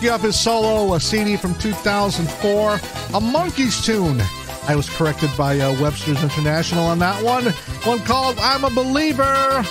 Rosinski 0.00 0.14
off 0.14 0.22
his 0.22 0.38
solo 0.38 0.94
a 0.94 1.00
CD 1.00 1.36
from 1.36 1.54
2004, 1.56 2.74
a 2.74 2.78
Monkees 3.20 3.84
tune. 3.84 4.20
I 4.68 4.74
was 4.76 4.88
corrected 4.88 5.30
by 5.36 5.58
uh, 5.58 5.72
Webster's 5.80 6.22
International 6.22 6.86
on 6.86 6.98
that 7.00 7.22
one. 7.22 7.44
One 7.84 7.98
called 8.00 8.38
I'm 8.38 8.64
a 8.64 8.70
Believer. 8.70 9.64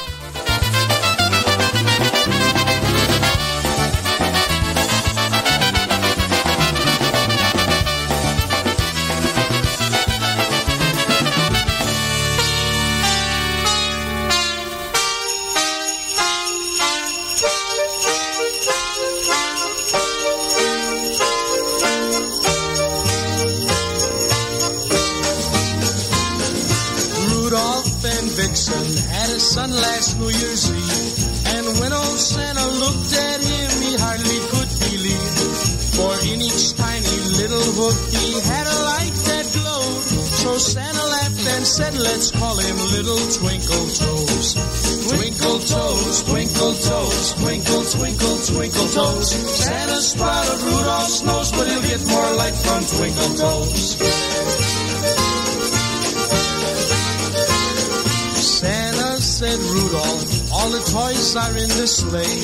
Toys 61.30 61.35
are 61.35 61.57
in 61.57 61.69
the 61.69 61.88
sleigh. 61.88 62.41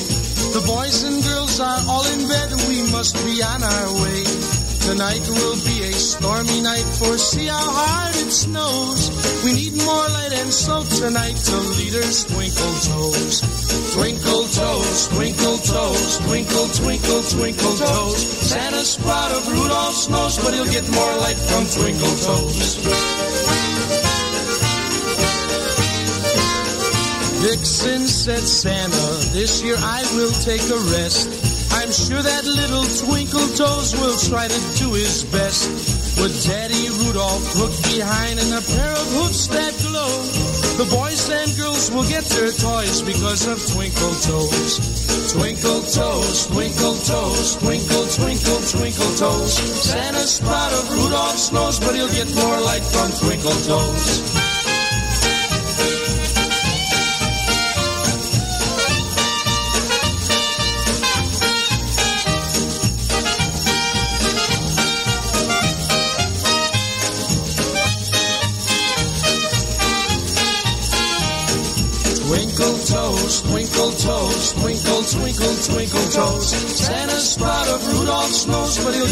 The 0.54 0.62
boys 0.66 1.02
and 1.02 1.22
girls 1.22 1.60
are 1.60 1.80
all 1.88 2.06
in 2.14 2.28
bed, 2.28 2.50
we 2.68 2.82
must 2.92 3.14
be 3.24 3.42
on 3.42 3.62
our 3.62 3.88
way. 4.02 4.22
Tonight 4.86 5.26
will 5.28 5.58
be 5.66 5.82
a 5.82 5.92
stormy 5.92 6.60
night, 6.60 6.86
for 6.98 7.18
see 7.18 7.46
how 7.46 7.58
hard 7.58 8.14
it 8.14 8.30
snows. 8.30 9.10
We 9.44 9.54
need 9.54 9.74
more 9.82 10.06
light, 10.14 10.32
and 10.34 10.52
so 10.52 10.84
tonight 11.02 11.34
to 11.34 11.56
leaders 11.78 12.24
twinkle 12.30 12.76
toes. 12.86 13.42
Twinkle 13.94 14.46
toes, 14.54 15.08
twinkle 15.08 15.58
toes, 15.58 16.18
twinkle, 16.26 16.68
twinkle, 16.68 17.22
twinkle 17.22 17.74
toes. 17.74 18.22
Santa's 18.22 18.96
proud 18.98 19.32
of 19.32 19.42
Rudolph's 19.50 20.08
nose, 20.08 20.38
but 20.38 20.54
he'll 20.54 20.70
get 20.70 20.86
more 20.90 21.14
light 21.18 21.38
from 21.50 21.66
twinkle 21.66 22.14
toes. 22.22 23.15
Vixen 27.46 28.10
said, 28.10 28.42
Santa, 28.42 29.06
this 29.30 29.62
year 29.62 29.78
I 29.78 30.02
will 30.18 30.34
take 30.42 30.66
a 30.66 30.82
rest. 30.90 31.30
I'm 31.78 31.94
sure 31.94 32.18
that 32.18 32.42
little 32.42 32.82
Twinkle 33.06 33.46
Toes 33.54 33.94
will 34.02 34.18
try 34.18 34.50
to 34.50 34.60
do 34.82 34.98
his 34.98 35.22
best. 35.30 35.70
With 36.18 36.34
Daddy 36.42 36.90
Rudolph 36.98 37.46
hooked 37.54 37.86
behind 37.86 38.42
and 38.42 38.50
a 38.50 38.58
pair 38.74 38.90
of 38.90 39.06
hoofs 39.14 39.46
that 39.54 39.70
glow, 39.86 40.10
the 40.74 40.90
boys 40.90 41.30
and 41.30 41.46
girls 41.54 41.86
will 41.94 42.08
get 42.10 42.26
their 42.34 42.50
toys 42.50 42.98
because 43.06 43.46
of 43.46 43.62
Twinkle 43.62 44.18
Toes. 44.26 45.30
Twinkle 45.30 45.86
Toes, 45.86 46.50
Twinkle 46.50 46.98
Toes, 47.06 47.62
Twinkle, 47.62 48.10
Twinkle, 48.10 48.58
Twinkle 48.74 49.12
Toes. 49.22 49.54
Santa's 49.54 50.42
proud 50.42 50.74
of 50.74 50.90
Rudolph's 50.98 51.54
nose, 51.54 51.78
but 51.78 51.94
he'll 51.94 52.10
get 52.10 52.26
more 52.34 52.58
light 52.66 52.82
from 52.82 53.06
Twinkle 53.22 53.54
Toes. 53.70 54.45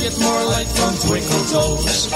Get 0.04 0.20
more 0.20 0.44
light 0.44 0.66
from 0.66 0.94
twinkle 1.08 1.44
toes. 1.46 2.12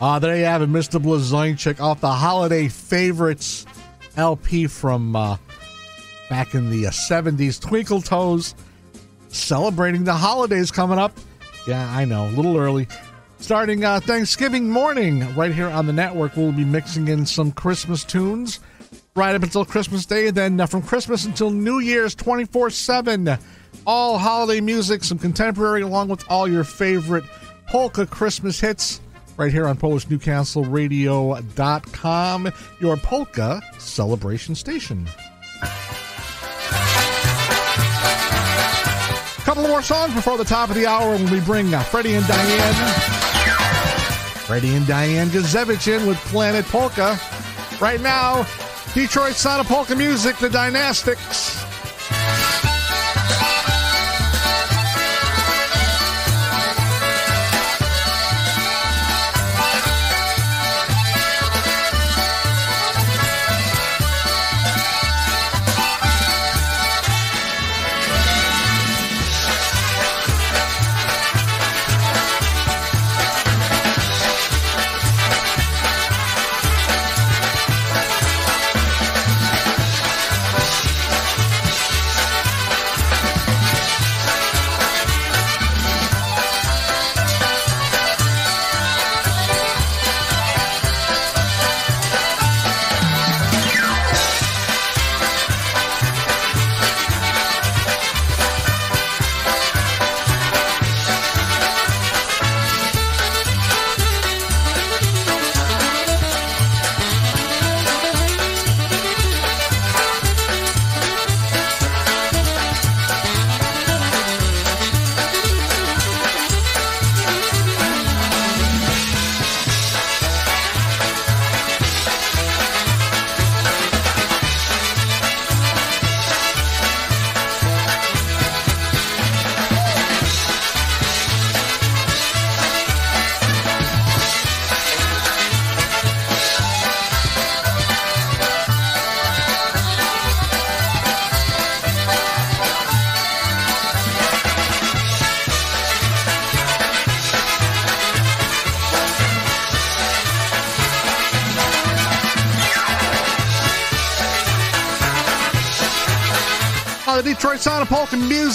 Uh, 0.00 0.18
there 0.18 0.36
you 0.36 0.44
have 0.44 0.60
it, 0.60 0.68
Mr. 0.68 1.00
Blazonczyk 1.00 1.80
off 1.80 2.02
the 2.02 2.10
Holiday 2.10 2.68
Favorites 2.68 3.64
LP 4.18 4.66
from 4.66 5.16
uh, 5.16 5.38
back 6.28 6.54
in 6.54 6.68
the 6.68 6.88
uh, 6.88 6.90
70s. 6.90 7.58
Twinkle 7.58 8.02
Toes 8.02 8.54
celebrating 9.28 10.04
the 10.04 10.12
holidays 10.12 10.70
coming 10.70 10.98
up. 10.98 11.16
Yeah, 11.66 11.88
I 11.96 12.04
know, 12.04 12.26
a 12.26 12.32
little 12.32 12.58
early. 12.58 12.86
Starting 13.42 13.84
uh, 13.84 13.98
Thanksgiving 13.98 14.70
morning, 14.70 15.34
right 15.34 15.52
here 15.52 15.68
on 15.68 15.86
the 15.86 15.92
network, 15.92 16.36
we'll 16.36 16.52
be 16.52 16.64
mixing 16.64 17.08
in 17.08 17.26
some 17.26 17.50
Christmas 17.50 18.04
tunes 18.04 18.60
right 19.16 19.34
up 19.34 19.42
until 19.42 19.64
Christmas 19.64 20.06
Day. 20.06 20.30
Then 20.30 20.60
uh, 20.60 20.66
from 20.66 20.80
Christmas 20.80 21.24
until 21.24 21.50
New 21.50 21.80
Year's, 21.80 22.14
24 22.14 22.70
7. 22.70 23.36
All 23.84 24.16
holiday 24.16 24.60
music, 24.60 25.02
some 25.02 25.18
contemporary, 25.18 25.82
along 25.82 26.06
with 26.08 26.24
all 26.30 26.46
your 26.46 26.62
favorite 26.62 27.24
polka 27.66 28.06
Christmas 28.06 28.60
hits 28.60 29.00
right 29.36 29.50
here 29.50 29.66
on 29.66 29.76
PolishNewcastleRadio.com, 29.76 32.52
your 32.78 32.96
polka 32.96 33.60
celebration 33.76 34.54
station. 34.54 35.08
A 39.36 39.42
couple 39.44 39.64
more 39.64 39.82
songs 39.82 40.14
before 40.14 40.38
the 40.38 40.44
top 40.44 40.68
of 40.68 40.76
the 40.76 40.86
hour 40.86 41.16
when 41.16 41.28
we 41.28 41.40
bring 41.40 41.74
uh, 41.74 41.82
Freddie 41.82 42.14
and 42.14 42.24
Diane. 42.28 43.21
Freddie 44.52 44.74
and 44.74 44.86
Diane 44.86 45.28
Gazevich 45.28 45.88
in 45.88 46.06
with 46.06 46.18
Planet 46.26 46.66
Polka. 46.66 47.18
Right 47.80 48.02
now, 48.02 48.46
Detroit 48.92 49.32
Sound 49.32 49.62
of 49.62 49.66
Polka 49.66 49.96
Music, 49.96 50.36
the 50.36 50.50
Dynastics. 50.50 51.71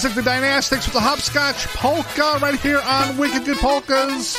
The 0.03 0.21
Dynastics 0.21 0.85
with 0.85 0.93
the 0.93 0.99
Hopscotch 0.99 1.65
Polka 1.69 2.37
right 2.39 2.59
here 2.59 2.79
on 2.85 3.17
Wicked 3.17 3.45
Good 3.45 3.57
Polkas. 3.57 4.37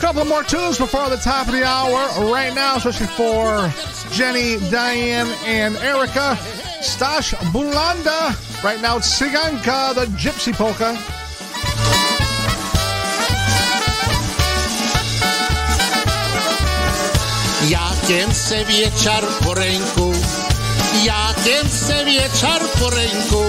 Couple 0.00 0.24
more 0.24 0.42
tunes 0.44 0.78
before 0.78 1.10
the 1.10 1.18
top 1.18 1.46
of 1.46 1.52
the 1.52 1.62
hour 1.62 2.32
right 2.32 2.54
now, 2.54 2.76
especially 2.76 3.08
for 3.08 3.70
Jenny, 4.12 4.56
Diane, 4.70 5.28
and 5.44 5.76
Erica. 5.76 6.36
Stash 6.80 7.34
Bulanda. 7.52 8.64
Right 8.64 8.80
now, 8.80 8.96
it's 8.96 9.20
Siganka, 9.20 9.94
the 9.94 10.06
Gypsy 10.16 10.54
Polka. 10.54 10.96
Jakiem 18.10 18.34
se 18.34 18.64
wieczar 18.64 19.24
po 19.44 19.54
ręku, 19.54 20.12
jakiem 21.04 21.70
se 21.70 22.04
wieczar 22.04 22.62
po 22.80 22.90
ręku. 22.90 23.44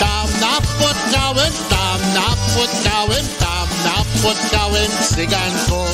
Tam 0.00 0.28
napotkałem, 0.40 1.52
tam 1.68 2.00
napotkałem, 2.14 3.26
tam 3.38 3.68
napotkałem 3.84 4.90
cyganko. 5.02 5.84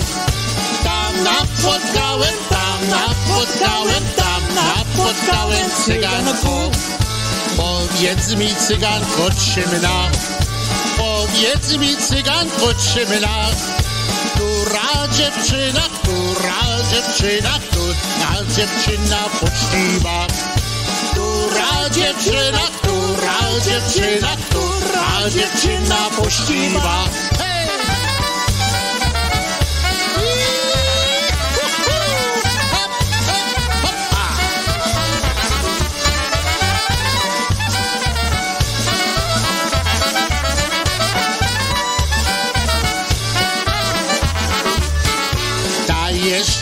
Tam 0.85 1.25
napotkałem, 1.25 2.35
tam 2.49 2.89
napotkałem, 2.91 4.05
tam 4.17 4.43
napotkałem 4.55 5.71
cyganko. 5.85 6.71
Powiedz 7.57 8.35
mi 8.35 8.55
cyganko 8.55 9.31
czymna, 9.55 10.11
powiedz 10.97 11.77
mi 11.77 11.97
cyganko 11.97 12.75
czymna. 12.95 13.49
Która 14.35 15.09
dziewczyna, 15.09 15.96
dziewczyna, 16.91 17.59
która 17.71 18.45
dziewczyna 18.57 19.17
poczciwa. 19.41 20.27
Która 21.11 21.91
dziewczyna, 21.91 22.61
która 22.83 23.39
dziewczyna, 23.65 24.29
która 24.51 25.31
dziewczyna 25.31 25.97
poczciwa. 26.17 27.05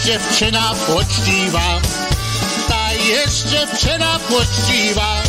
Dziewczyna 0.05 0.75
poczciwa, 0.87 1.81
ta 2.69 2.93
jest 2.93 3.49
dziewczyna 3.49 4.19
poczciwa, 4.19 5.23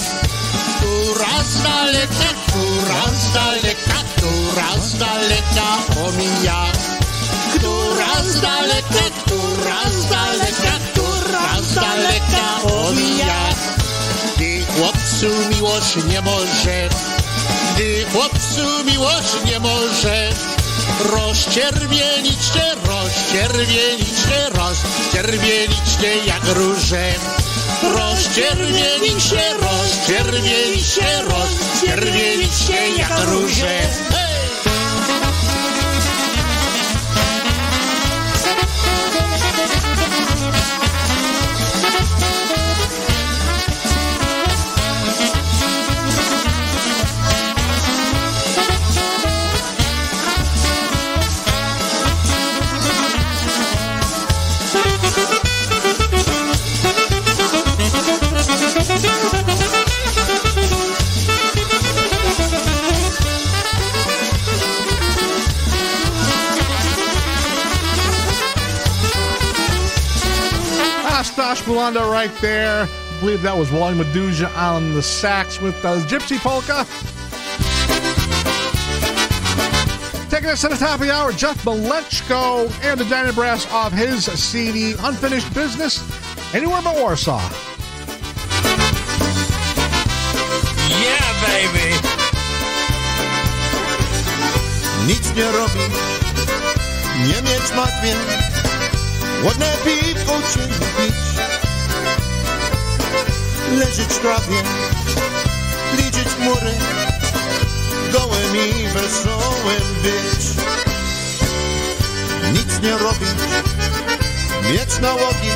która 0.77 1.43
z 1.43 1.63
daleka, 1.63 2.29
która 2.47 3.03
z 3.19 3.33
daleka, 3.33 4.03
która 4.15 4.81
z 4.81 4.97
daleka 4.97 5.67
omija. 6.07 6.65
Która 7.55 8.23
z 8.23 8.41
daleka, 8.41 9.05
która 9.25 9.89
z 9.91 10.09
daleka, 10.09 10.79
która 10.91 11.61
z 11.61 11.75
daleka 11.75 12.61
omija. 12.63 13.49
Gdy 14.35 14.65
chłopcu 14.65 15.55
miłość 15.55 15.95
nie 16.07 16.21
może, 16.21 16.89
gdy 17.75 18.05
chłopcu 18.11 18.83
miłość 18.85 19.33
nie 19.45 19.59
może, 19.59 20.29
rozczerwienić 20.99 22.45
się, 22.45 22.75
rozczerwienić 22.87 24.07
się, 24.07 24.49
rozczerwienić 24.49 25.89
się 26.01 26.25
jak 26.25 26.43
róże. 26.45 27.13
Rozczerwienić 27.83 29.23
się, 29.23 29.41
rozczerwienić 29.61 30.87
się, 30.87 31.25
czerwieniczkie 31.85 32.97
jak 32.97 33.19
róże. 33.25 34.14
Ah, 71.67 72.09
right 72.11 72.31
there. 72.41 72.87
I 72.87 73.19
believe 73.19 73.41
that 73.41 73.57
was 73.57 73.71
Wally 73.71 73.95
Medusa 73.95 74.49
on 74.51 74.93
the 74.93 75.01
sax 75.01 75.59
with 75.59 75.79
the 75.81 75.97
Gypsy 76.05 76.37
Polka. 76.37 76.85
Taking 80.29 80.49
us 80.49 80.61
to 80.61 80.67
the 80.67 80.75
top 80.75 80.99
of 80.99 81.07
the 81.07 81.11
hour, 81.11 81.31
Jeff 81.31 81.63
Malechko 81.65 82.69
and 82.83 82.99
the 82.99 83.05
Dyna 83.05 83.33
Brass 83.33 83.65
off 83.71 83.91
his 83.93 84.25
CD, 84.25 84.93
Unfinished 84.99 85.51
Business, 85.55 86.03
Anywhere 86.53 86.81
But 86.83 86.97
Warsaw. 86.97 87.41
Yeah, 91.01 91.27
baby. 91.49 91.95
Nic 95.07 95.35
nie 95.35 95.51
robi, 95.51 95.79
nie 97.27 97.41
mieć 97.41 97.71
matwie, 97.75 98.15
ładne 99.43 99.77
piwko. 99.83 101.24
Leżeć 103.75 104.07
w 104.07 104.19
trawie, 104.19 104.63
liczyć 105.97 106.27
chmury, 106.27 106.71
gołym 108.11 108.55
i 108.55 108.87
wesołym 108.87 109.83
być. 110.03 110.45
Nic 112.53 112.79
nie 112.81 112.91
robić, 112.91 113.29
mieć 114.71 114.99
nałogi, 115.01 115.51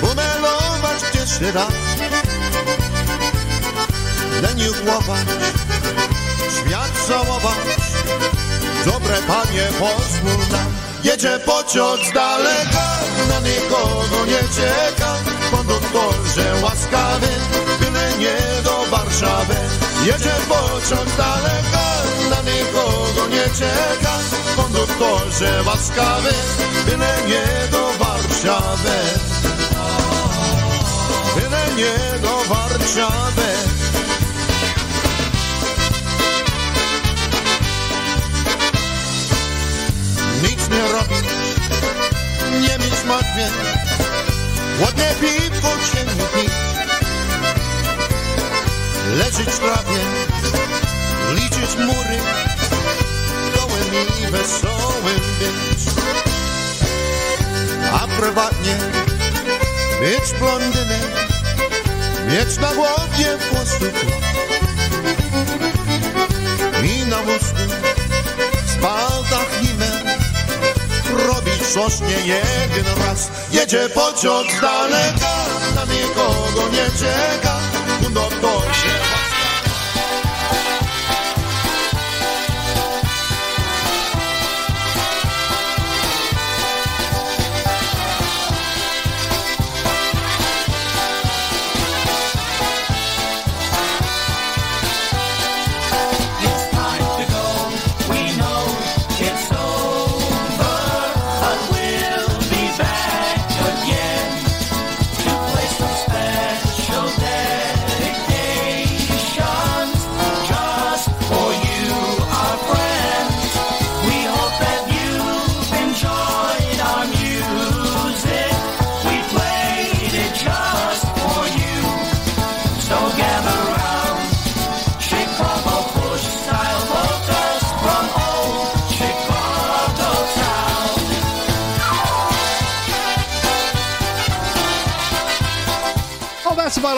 pomelować 0.00 1.02
gdzieś 1.12 1.54
raz. 1.54 1.72
Leniuchować, 4.42 5.26
świat 6.50 7.06
całować, 7.08 7.56
dobre 8.84 9.16
panie 9.26 9.68
pozwól 9.78 10.48
nam. 10.50 10.72
Jedzie 11.04 11.38
pociąg 11.46 12.00
z 12.00 12.12
daleka, 12.12 12.98
na 13.28 13.40
nikogo 13.40 14.26
nie 14.26 14.38
czeka. 14.56 15.21
Konduktorze 15.52 16.54
łaskawy, 16.62 17.28
byle 17.80 18.18
nie 18.18 18.62
do 18.64 18.84
Warszawy. 18.90 19.54
Jedzie 20.06 20.34
pociąg 20.48 21.16
daleka, 21.16 21.86
na 22.30 22.50
nikogo 22.50 23.28
nie 23.28 23.44
czeka. 23.58 24.18
Konduktorze 24.56 25.62
łaskawy, 25.66 26.32
byle 26.86 27.16
nie 27.28 27.68
do 27.70 28.04
Warszawy. 28.04 28.98
Byle 31.34 31.74
nie 31.76 32.18
do 32.22 32.54
Warszawy. 32.54 33.52
Nic 40.42 40.68
nie 40.70 40.92
robić, 40.92 41.28
nie 42.52 42.78
mieć 42.78 43.04
martwień, 43.08 43.81
ładnie 44.82 45.14
piwko 45.20 45.68
ciemnie 45.92 46.24
pić, 46.34 46.52
leżeć 49.16 49.48
w 49.48 49.58
trawie, 49.58 50.00
liczyć 51.34 51.76
mury, 51.76 52.18
gołym 53.54 54.08
i 54.22 54.26
wesołym 54.32 55.20
być. 55.38 55.82
A 57.92 58.20
prywatnie 58.20 58.76
być 60.00 60.38
blondynem, 60.38 61.10
mieć 62.28 62.56
na 62.56 62.74
głowie 62.74 63.38
włosy 63.50 63.92
robić 71.76 71.98
coś 71.98 72.00
nie 72.00 72.26
jeden 72.26 72.86
raz 73.06 73.30
jedzie 73.52 73.88
pociąg 73.88 74.46
daleka 74.60 75.34
na 75.74 75.84
nikogo 75.84 76.68
nie 76.72 76.86
czeka 76.98 77.61